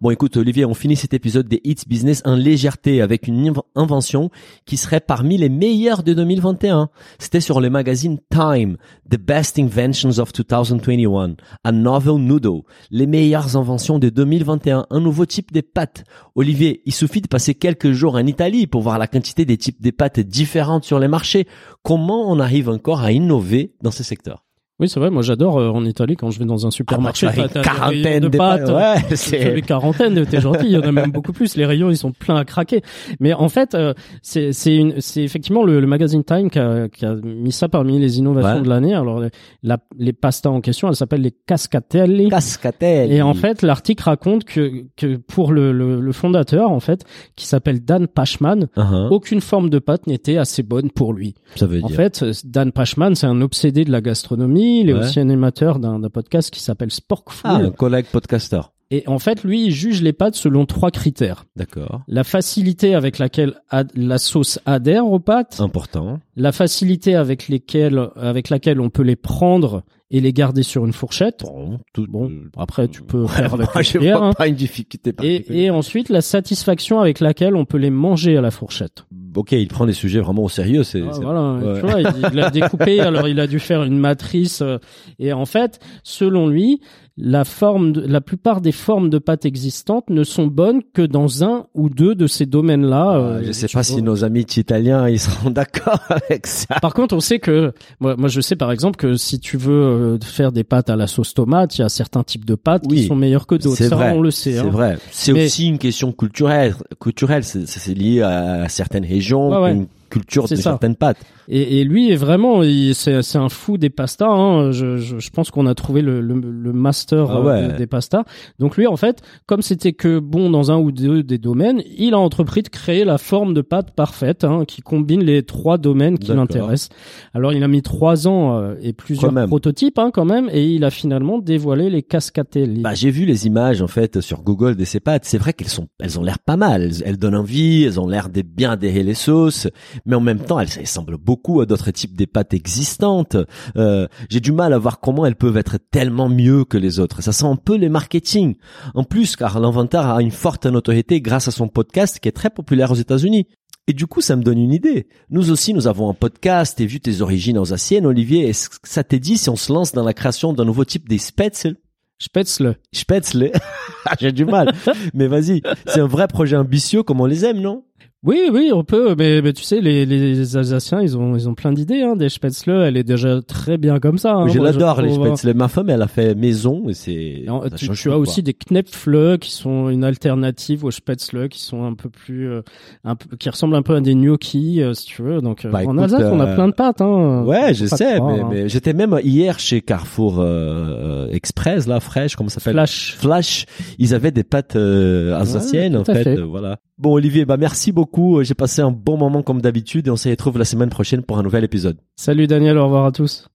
Bon, 0.00 0.10
écoute, 0.10 0.36
Olivier, 0.36 0.64
on 0.64 0.74
finit 0.74 0.96
cet 0.96 1.14
épisode 1.14 1.48
des 1.48 1.60
Hits 1.64 1.84
Business 1.86 2.22
en 2.24 2.34
légèreté 2.36 3.02
avec 3.02 3.26
une 3.26 3.48
inv- 3.48 3.62
invention 3.74 4.30
qui 4.66 4.76
serait 4.76 5.00
parmi 5.00 5.36
les 5.36 5.48
meilleures 5.48 6.02
de 6.02 6.14
2021. 6.14 6.90
C'était 7.18 7.40
sur 7.40 7.60
le 7.60 7.70
magazine 7.70 8.18
Time, 8.30 8.76
The 9.10 9.18
Best 9.18 9.58
Inventions 9.58 10.18
of 10.18 10.32
2021, 10.32 11.36
a 11.64 11.72
novel 11.72 12.16
noodle, 12.22 12.62
les 12.90 13.06
meilleures 13.06 13.56
inventions 13.56 13.98
de 13.98 14.08
2021, 14.08 14.86
un 14.90 15.00
nouveau 15.00 15.26
type 15.26 15.52
de 15.52 15.60
pâtes. 15.60 16.04
Olivier, 16.34 16.82
il 16.86 16.94
suffit 16.94 17.20
de 17.20 17.28
passer 17.28 17.54
quelques 17.54 17.92
jours 17.92 18.14
en 18.14 18.26
Italie 18.26 18.66
pour 18.66 18.82
voir 18.82 18.98
la 18.98 19.06
quantité 19.06 19.44
des 19.44 19.56
types 19.56 19.82
de 19.82 19.90
pâtes 19.90 20.20
différentes 20.20 20.84
sur 20.84 20.98
les 20.98 21.08
marchés. 21.08 21.46
Comment 21.82 22.30
on 22.30 22.38
arrive 22.38 22.68
encore 22.68 23.02
à 23.02 23.12
innover 23.12 23.74
dans 23.82 23.90
ce 23.90 24.02
secteur? 24.02 24.44
Oui, 24.80 24.88
c'est 24.88 25.00
vrai. 25.00 25.10
Moi, 25.10 25.22
j'adore 25.22 25.58
euh, 25.58 25.70
en 25.70 25.84
Italie 25.84 26.16
quand 26.16 26.30
je 26.30 26.38
vais 26.38 26.44
dans 26.44 26.66
un 26.66 26.70
supermarché. 26.70 27.26
Ah 27.28 27.32
bah, 27.36 27.48
t'as- 27.48 27.62
quarantaine 27.62 28.22
de 28.22 28.28
de 28.28 28.38
pâtes. 28.38 28.68
ouais, 28.70 29.16
c'est- 29.16 29.54
les 29.54 29.62
quarantaines, 29.62 30.24
t'es 30.26 30.40
gentil. 30.40 30.66
Il 30.66 30.72
y 30.72 30.76
en 30.76 30.82
a 30.82 30.92
même 30.92 31.10
beaucoup 31.10 31.32
plus. 31.32 31.56
Les 31.56 31.66
rayons, 31.66 31.90
ils 31.90 31.96
sont 31.96 32.12
pleins 32.12 32.36
à 32.36 32.44
craquer. 32.44 32.82
Mais 33.18 33.32
en 33.34 33.48
fait, 33.48 33.74
euh, 33.74 33.92
c'est 34.22 34.52
c'est 34.52 34.76
une 34.76 35.00
c'est 35.00 35.22
effectivement 35.22 35.64
le, 35.64 35.80
le 35.80 35.86
magazine 35.86 36.22
Time 36.22 36.48
qui 36.50 36.58
a, 36.60 36.88
qui 36.88 37.04
a 37.04 37.14
mis 37.16 37.50
ça 37.52 37.68
parmi 37.68 37.98
les 37.98 38.18
innovations 38.18 38.58
Ouais. 38.58 38.62
de 38.62 38.68
l'année. 38.68 38.94
Alors 38.94 39.20
les- 39.20 39.30
la, 39.62 39.78
les 39.98 40.12
pastas 40.12 40.50
en 40.50 40.60
question, 40.60 40.88
elles 40.88 40.96
s'appellent 40.96 41.22
les 41.22 41.34
cascatelli. 41.46 42.28
Cascatelli. 42.28 43.14
Et 43.14 43.22
en 43.22 43.34
fait, 43.34 43.62
l'article 43.62 44.04
raconte 44.04 44.44
que 44.44 44.84
que 44.96 45.16
pour 45.16 45.52
le, 45.52 45.72
le, 45.72 46.00
le 46.00 46.12
fondateur, 46.12 46.70
en 46.70 46.80
fait, 46.80 47.04
qui 47.36 47.46
s'appelle 47.46 47.84
Dan 47.84 48.06
Pashman, 48.06 48.68
Uh-huh. 48.76 49.08
aucune 49.10 49.40
forme 49.40 49.70
de 49.70 49.78
pâte 49.80 50.06
n'était 50.06 50.36
assez 50.36 50.62
bonne 50.62 50.90
pour 50.90 51.12
lui. 51.12 51.34
ça 51.56 51.66
veut 51.66 51.82
En 51.82 51.88
dire. 51.88 51.96
fait, 51.96 52.22
euh, 52.22 52.32
Dan 52.44 52.70
Pashman, 52.70 53.14
c'est 53.16 53.26
un 53.26 53.40
obsédé 53.40 53.84
de 53.84 53.90
la 53.90 54.00
gastronomie. 54.00 54.67
Il 54.80 54.90
est 54.90 54.92
Ouais. 54.92 55.00
aussi 55.00 55.18
animateur 55.20 55.78
d'un 55.78 55.98
d'un 55.98 56.10
podcast 56.10 56.50
qui 56.50 56.60
s'appelle 56.60 56.90
Sporkful. 56.90 57.50
ah, 57.50 57.54
un 57.56 57.70
collègue 57.70 58.06
podcaster. 58.12 58.60
Et 58.90 59.04
en 59.06 59.18
fait, 59.18 59.44
lui, 59.44 59.66
il 59.66 59.70
juge 59.70 60.00
les 60.02 60.14
pâtes 60.14 60.34
selon 60.34 60.64
trois 60.64 60.90
critères. 60.90 61.44
D'accord. 61.56 62.00
La 62.08 62.24
facilité 62.24 62.94
avec 62.94 63.18
laquelle 63.18 63.54
la 63.94 64.16
sauce 64.18 64.58
adhère 64.64 65.06
aux 65.06 65.18
pâtes, 65.18 65.60
Important. 65.60 66.20
la 66.36 66.52
facilité 66.52 67.14
avec 67.14 67.48
lesquelles, 67.48 68.08
avec 68.16 68.48
laquelle 68.48 68.80
on 68.80 68.88
peut 68.88 69.02
les 69.02 69.16
prendre 69.16 69.82
et 70.10 70.22
les 70.22 70.32
garder 70.32 70.62
sur 70.62 70.86
une 70.86 70.94
fourchette. 70.94 71.42
Bon, 71.44 71.80
tout, 71.92 72.06
Bon, 72.08 72.30
euh, 72.30 72.50
après, 72.56 72.88
tu 72.88 73.02
peux 73.02 73.26
faire 73.26 73.52
avec 73.52 73.66
moi, 73.66 73.72
la 73.74 73.82
je 73.82 73.90
cuillère, 73.98 74.18
vois 74.20 74.28
hein. 74.28 74.32
pas 74.32 74.48
une 74.48 74.54
difficulté. 74.54 75.12
Et, 75.22 75.64
et 75.64 75.70
ensuite, 75.70 76.08
la 76.08 76.22
satisfaction 76.22 76.98
avec 76.98 77.20
laquelle 77.20 77.54
on 77.56 77.66
peut 77.66 77.76
les 77.76 77.90
manger 77.90 78.38
à 78.38 78.40
la 78.40 78.50
fourchette. 78.50 79.04
Ok, 79.36 79.52
il 79.52 79.68
prend 79.68 79.84
les 79.84 79.92
sujets 79.92 80.20
vraiment 80.20 80.44
au 80.44 80.48
sérieux. 80.48 80.82
C'est, 80.82 81.02
Ah, 81.02 81.18
voilà, 81.20 81.52
ouais. 81.52 81.80
tu 81.80 81.86
vois, 81.86 82.00
il, 82.00 82.30
il 82.32 82.40
a 82.40 82.48
découpé, 82.48 83.00
alors 83.00 83.28
il 83.28 83.38
a 83.38 83.46
dû 83.46 83.58
faire 83.60 83.82
une 83.84 83.98
matrice. 83.98 84.62
euh, 84.62 84.78
et 85.18 85.34
en 85.34 85.44
fait, 85.44 85.78
selon 86.02 86.48
lui, 86.48 86.80
la 87.20 87.44
forme, 87.44 87.92
de- 87.92 88.00
la 88.02 88.20
plupart 88.20 88.60
des 88.60 88.70
formes 88.72 89.10
de 89.10 89.18
pâtes 89.18 89.44
existantes 89.44 90.08
ne 90.08 90.22
sont 90.22 90.46
bonnes 90.46 90.82
que 90.94 91.02
dans 91.02 91.42
un 91.42 91.66
ou 91.74 91.88
deux 91.90 92.14
de 92.14 92.26
ces 92.28 92.46
domaines-là. 92.46 93.06
Ah, 93.10 93.16
euh, 93.16 93.42
je 93.44 93.52
sais 93.52 93.66
pas 93.66 93.72
vois. 93.80 93.82
si 93.82 94.02
nos 94.02 94.24
amis 94.24 94.46
italiens 94.56 95.08
ils 95.08 95.18
seront 95.18 95.50
d'accord 95.50 95.98
avec 96.08 96.46
ça. 96.46 96.76
Par 96.80 96.94
contre, 96.94 97.16
on 97.16 97.20
sait 97.20 97.38
que 97.40 97.72
moi, 98.00 98.14
moi, 98.16 98.28
je 98.28 98.40
sais 98.40 98.54
par 98.56 98.70
exemple 98.70 98.96
que 98.96 99.16
si 99.16 99.40
tu 99.40 99.56
veux 99.56 99.72
euh, 100.14 100.18
faire 100.22 100.52
des 100.52 100.62
pâtes 100.64 100.90
à 100.90 100.96
la 100.96 101.06
sauce 101.08 101.34
tomate, 101.34 101.76
il 101.76 101.80
y 101.82 101.84
a 101.84 101.88
certains 101.88 102.22
types 102.22 102.44
de 102.44 102.54
pâtes 102.54 102.84
Oui, 102.88 102.98
qui 102.98 103.06
sont 103.06 103.16
meilleurs 103.16 103.46
que 103.46 103.56
d'autres. 103.56 103.76
C'est 103.76 103.88
vrai. 103.88 104.12
on 104.14 104.20
le 104.22 104.30
sait. 104.30 104.52
C'est 104.52 104.58
hein. 104.60 104.68
vrai. 104.70 104.98
C'est 105.10 105.32
Mais- 105.32 105.46
aussi 105.46 105.66
une 105.66 105.78
question 105.78 106.12
culturelle. 106.12 106.74
Culturelle, 107.00 107.42
c'est, 107.44 107.94
lié 107.94 108.22
à 108.22 108.68
certaines 108.68 109.04
régions, 109.04 109.48
Ouais, 109.50 109.62
ouais. 109.62 109.72
une 109.72 109.86
culture 110.08 110.44
de 110.48 110.56
ça. 110.56 110.62
certaines 110.62 110.96
pâtes. 110.96 111.18
Et, 111.48 111.80
et 111.80 111.84
lui 111.84 112.10
est 112.10 112.16
vraiment, 112.16 112.62
c'est 112.92 113.22
c'est 113.22 113.38
un 113.38 113.48
fou 113.48 113.78
des 113.78 113.90
pastas. 113.90 114.28
Hein. 114.28 114.70
Je, 114.72 114.96
je, 114.98 115.18
je 115.18 115.30
pense 115.30 115.50
qu'on 115.50 115.66
a 115.66 115.74
trouvé 115.74 116.02
le, 116.02 116.20
le, 116.20 116.34
le 116.34 116.72
master 116.72 117.30
Ah 117.30 117.38
euh, 117.38 117.68
ouais. 117.68 117.76
des 117.76 117.86
pastas. 117.86 118.24
Donc 118.58 118.76
lui, 118.76 118.86
en 118.86 118.96
fait, 118.96 119.22
comme 119.46 119.62
c'était 119.62 119.92
que 119.92 120.18
bon 120.18 120.50
dans 120.50 120.70
un 120.70 120.76
ou 120.78 120.92
deux 120.92 121.22
des 121.22 121.38
domaines, 121.38 121.82
il 121.96 122.14
a 122.14 122.18
entrepris 122.18 122.62
de 122.62 122.68
créer 122.68 123.04
la 123.04 123.18
forme 123.18 123.54
de 123.54 123.60
pâte 123.62 123.92
parfaite 123.94 124.44
hein, 124.44 124.64
qui 124.66 124.82
combine 124.82 125.22
les 125.22 125.42
trois 125.42 125.78
domaines 125.78 126.18
qui 126.18 126.32
l'intéressent. 126.32 126.90
Alors 127.34 127.52
il 127.52 127.62
a 127.62 127.68
mis 127.68 127.82
trois 127.82 128.28
ans 128.28 128.58
euh, 128.58 128.74
et 128.82 128.92
plusieurs 128.92 129.32
prototypes 129.46 129.98
hein, 129.98 130.10
quand 130.12 130.24
même, 130.24 130.48
et 130.52 130.66
il 130.66 130.84
a 130.84 130.90
finalement 130.90 131.38
dévoilé 131.38 131.90
les 131.90 132.02
cascatelli. 132.02 132.82
Bah, 132.82 132.94
j'ai 132.94 133.10
vu 133.10 133.24
les 133.24 133.46
images 133.46 133.80
en 133.82 133.88
fait 133.88 134.20
sur 134.20 134.42
Google 134.42 134.76
de 134.76 134.84
ces 134.84 135.00
pâtes. 135.00 135.24
C'est 135.24 135.38
vrai 135.38 135.52
qu'elles 135.52 135.68
sont, 135.68 135.88
elles 136.00 136.18
ont 136.18 136.22
l'air 136.22 136.38
pas 136.38 136.56
mal. 136.56 136.82
Elles, 136.82 137.02
elles 137.04 137.16
donnent 137.18 137.36
envie. 137.36 137.84
Elles 137.84 138.00
ont 138.00 138.06
l'air 138.08 138.28
de 138.28 138.42
bien 138.42 138.72
adhérer 138.72 139.02
les 139.02 139.14
sauces, 139.14 139.68
mais 140.06 140.16
en 140.16 140.20
même 140.20 140.40
temps, 140.40 140.60
elles, 140.60 140.68
elles 140.78 140.86
semblent 140.86 141.16
beaucoup 141.16 141.60
à 141.60 141.66
d'autres 141.66 141.90
types 141.90 142.16
pâtes 142.26 142.54
existantes. 142.54 143.36
Euh, 143.76 144.06
j'ai 144.28 144.40
du 144.40 144.52
mal 144.52 144.72
à 144.72 144.78
voir 144.78 145.00
comment 145.00 145.26
elles 145.26 145.36
peuvent 145.36 145.56
être 145.56 145.78
tellement 145.90 146.28
mieux 146.28 146.64
que 146.64 146.78
les 146.78 147.00
autres. 147.00 147.22
Ça 147.22 147.32
sent 147.32 147.46
un 147.46 147.56
peu 147.56 147.76
les 147.76 147.88
marketing. 147.88 148.56
En 148.94 149.04
plus, 149.04 149.36
car 149.36 149.60
l'inventeur 149.60 150.06
a 150.06 150.22
une 150.22 150.30
forte 150.30 150.66
notoriété 150.66 151.20
grâce 151.20 151.48
à 151.48 151.50
son 151.50 151.68
podcast 151.68 152.18
qui 152.18 152.28
est 152.28 152.32
très 152.32 152.50
populaire 152.50 152.90
aux 152.90 152.96
États-Unis. 152.96 153.46
Et 153.86 153.94
du 153.94 154.06
coup, 154.06 154.20
ça 154.20 154.36
me 154.36 154.42
donne 154.42 154.58
une 154.58 154.72
idée. 154.72 155.08
Nous 155.30 155.50
aussi, 155.50 155.72
nous 155.72 155.86
avons 155.86 156.10
un 156.10 156.14
podcast 156.14 156.78
et 156.80 156.86
vu 156.86 157.00
tes 157.00 157.22
origines 157.22 157.56
alsaciennes, 157.56 158.04
Olivier, 158.04 158.46
est-ce 158.48 158.68
que 158.68 158.76
ça 158.82 159.02
t'est 159.02 159.18
dit 159.18 159.38
si 159.38 159.48
on 159.48 159.56
se 159.56 159.72
lance 159.72 159.92
dans 159.92 160.04
la 160.04 160.12
création 160.12 160.52
d'un 160.52 160.66
nouveau 160.66 160.84
type 160.84 161.08
des 161.08 161.16
spätzle? 161.16 161.76
Spätzle. 162.18 162.76
Spätzle. 162.92 163.52
J'ai 164.20 164.32
du 164.32 164.44
mal. 164.44 164.74
Mais 165.14 165.26
vas-y. 165.26 165.62
C'est 165.86 166.00
un 166.00 166.06
vrai 166.06 166.28
projet 166.28 166.56
ambitieux 166.56 167.02
comme 167.02 167.20
on 167.20 167.26
les 167.26 167.44
aime, 167.44 167.60
non? 167.60 167.84
Oui, 168.24 168.50
oui, 168.52 168.72
on 168.74 168.82
peut, 168.82 169.14
mais, 169.16 169.40
mais 169.42 169.52
tu 169.52 169.62
sais, 169.62 169.80
les, 169.80 170.04
les 170.04 170.56
Alsaciens, 170.56 171.00
ils 171.00 171.16
ont, 171.16 171.36
ils 171.36 171.48
ont 171.48 171.54
plein 171.54 171.70
d'idées. 171.70 172.02
Hein, 172.02 172.16
des 172.16 172.28
Spätzle, 172.28 172.70
elle 172.72 172.96
est 172.96 173.04
déjà 173.04 173.40
très 173.42 173.78
bien 173.78 174.00
comme 174.00 174.18
ça. 174.18 174.34
hein, 174.34 174.48
je 174.48 174.58
l'adore, 174.58 175.00
les 175.02 175.12
hein. 175.12 175.14
spätzle. 175.36 175.54
Ma 175.54 175.68
femme, 175.68 175.88
elle 175.88 176.02
a 176.02 176.08
fait 176.08 176.34
maison 176.34 176.88
et 176.88 176.94
c'est, 176.94 177.44
tu, 177.76 177.88
tu 177.90 178.08
as 178.08 178.10
quoi. 178.10 178.16
aussi 178.18 178.42
des 178.42 178.54
Knepfle 178.54 179.38
qui 179.38 179.52
sont 179.52 179.88
une 179.88 180.02
alternative 180.02 180.84
aux 180.84 180.90
Spätzle, 180.90 181.48
qui 181.48 181.60
sont 181.62 181.84
un 181.84 181.94
peu 181.94 182.08
plus, 182.10 182.50
euh, 182.50 182.62
un 183.04 183.14
peu, 183.14 183.36
qui 183.36 183.48
ressemblent 183.50 183.76
un 183.76 183.82
peu 183.82 183.94
à 183.94 184.00
des 184.00 184.16
gnocchis, 184.16 184.82
euh, 184.82 184.94
si 184.94 185.06
tu 185.06 185.22
veux. 185.22 185.40
Donc 185.40 185.64
euh, 185.64 185.70
Bah, 185.70 185.82
en 185.86 185.96
Alsace, 185.96 186.20
on 186.32 186.40
a 186.40 186.46
euh, 186.48 186.54
plein 186.56 186.66
de 186.66 186.74
pâtes. 186.74 187.00
Hein. 187.00 187.44
Ouais, 187.46 187.72
je 187.72 187.86
sais, 187.86 188.16
croire, 188.16 188.34
mais, 188.34 188.40
hein. 188.40 188.48
mais 188.50 188.68
j'étais 188.68 188.94
même 188.94 189.16
hier 189.22 189.60
chez 189.60 189.80
Carrefour 189.80 190.38
euh, 190.40 191.28
Express, 191.30 191.86
là, 191.86 192.00
fraîche, 192.00 192.34
comment 192.34 192.48
ça 192.48 192.58
s'appelle? 192.58 192.72
Flash. 192.74 193.14
Flash. 193.16 193.66
Ils 194.00 194.12
avaient 194.12 194.32
des 194.32 194.42
pâtes 194.42 194.74
euh, 194.74 195.38
alsaciennes, 195.38 195.94
Ouais, 195.94 196.00
en 196.00 196.04
fait. 196.04 196.24
fait. 196.24 196.40
voilà. 196.40 196.78
Bon, 196.98 197.12
Olivier, 197.12 197.44
bah 197.44 197.56
merci 197.56 197.92
beaucoup. 197.92 198.42
J'ai 198.42 198.54
passé 198.54 198.82
un 198.82 198.90
bon 198.90 199.16
moment 199.16 199.42
comme 199.42 199.60
d'habitude 199.60 200.08
et 200.08 200.10
on 200.10 200.16
se 200.16 200.28
retrouve 200.28 200.58
la 200.58 200.64
semaine 200.64 200.90
prochaine 200.90 201.22
pour 201.22 201.38
un 201.38 201.44
nouvel 201.44 201.62
épisode. 201.62 201.96
Salut 202.16 202.48
Daniel, 202.48 202.76
au 202.76 202.84
revoir 202.84 203.06
à 203.06 203.12
tous. 203.12 203.48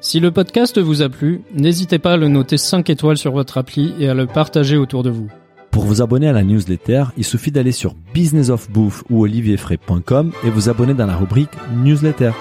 Si 0.00 0.20
le 0.20 0.30
podcast 0.30 0.78
vous 0.78 1.00
a 1.00 1.08
plu, 1.08 1.40
n'hésitez 1.54 1.98
pas 1.98 2.12
à 2.12 2.16
le 2.18 2.28
noter 2.28 2.58
5 2.58 2.88
étoiles 2.90 3.16
sur 3.16 3.32
votre 3.32 3.56
appli 3.56 3.94
et 3.98 4.08
à 4.08 4.14
le 4.14 4.26
partager 4.26 4.76
autour 4.76 5.02
de 5.02 5.10
vous. 5.10 5.28
Pour 5.70 5.84
vous 5.84 6.02
abonner 6.02 6.28
à 6.28 6.32
la 6.32 6.44
newsletter, 6.44 7.04
il 7.16 7.24
suffit 7.24 7.50
d'aller 7.50 7.72
sur 7.72 7.94
businessofbouffe 8.12 9.04
ou 9.08 9.22
olivierfray.com 9.22 10.32
et 10.44 10.50
vous 10.50 10.68
abonner 10.68 10.92
dans 10.92 11.06
la 11.06 11.16
rubrique 11.16 11.50
newsletter. 11.82 12.32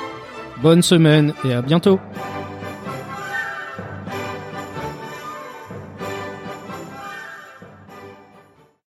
Bonne 0.62 0.82
semaine 0.82 1.34
et 1.46 1.54
à 1.54 1.62
bientôt 1.62 1.98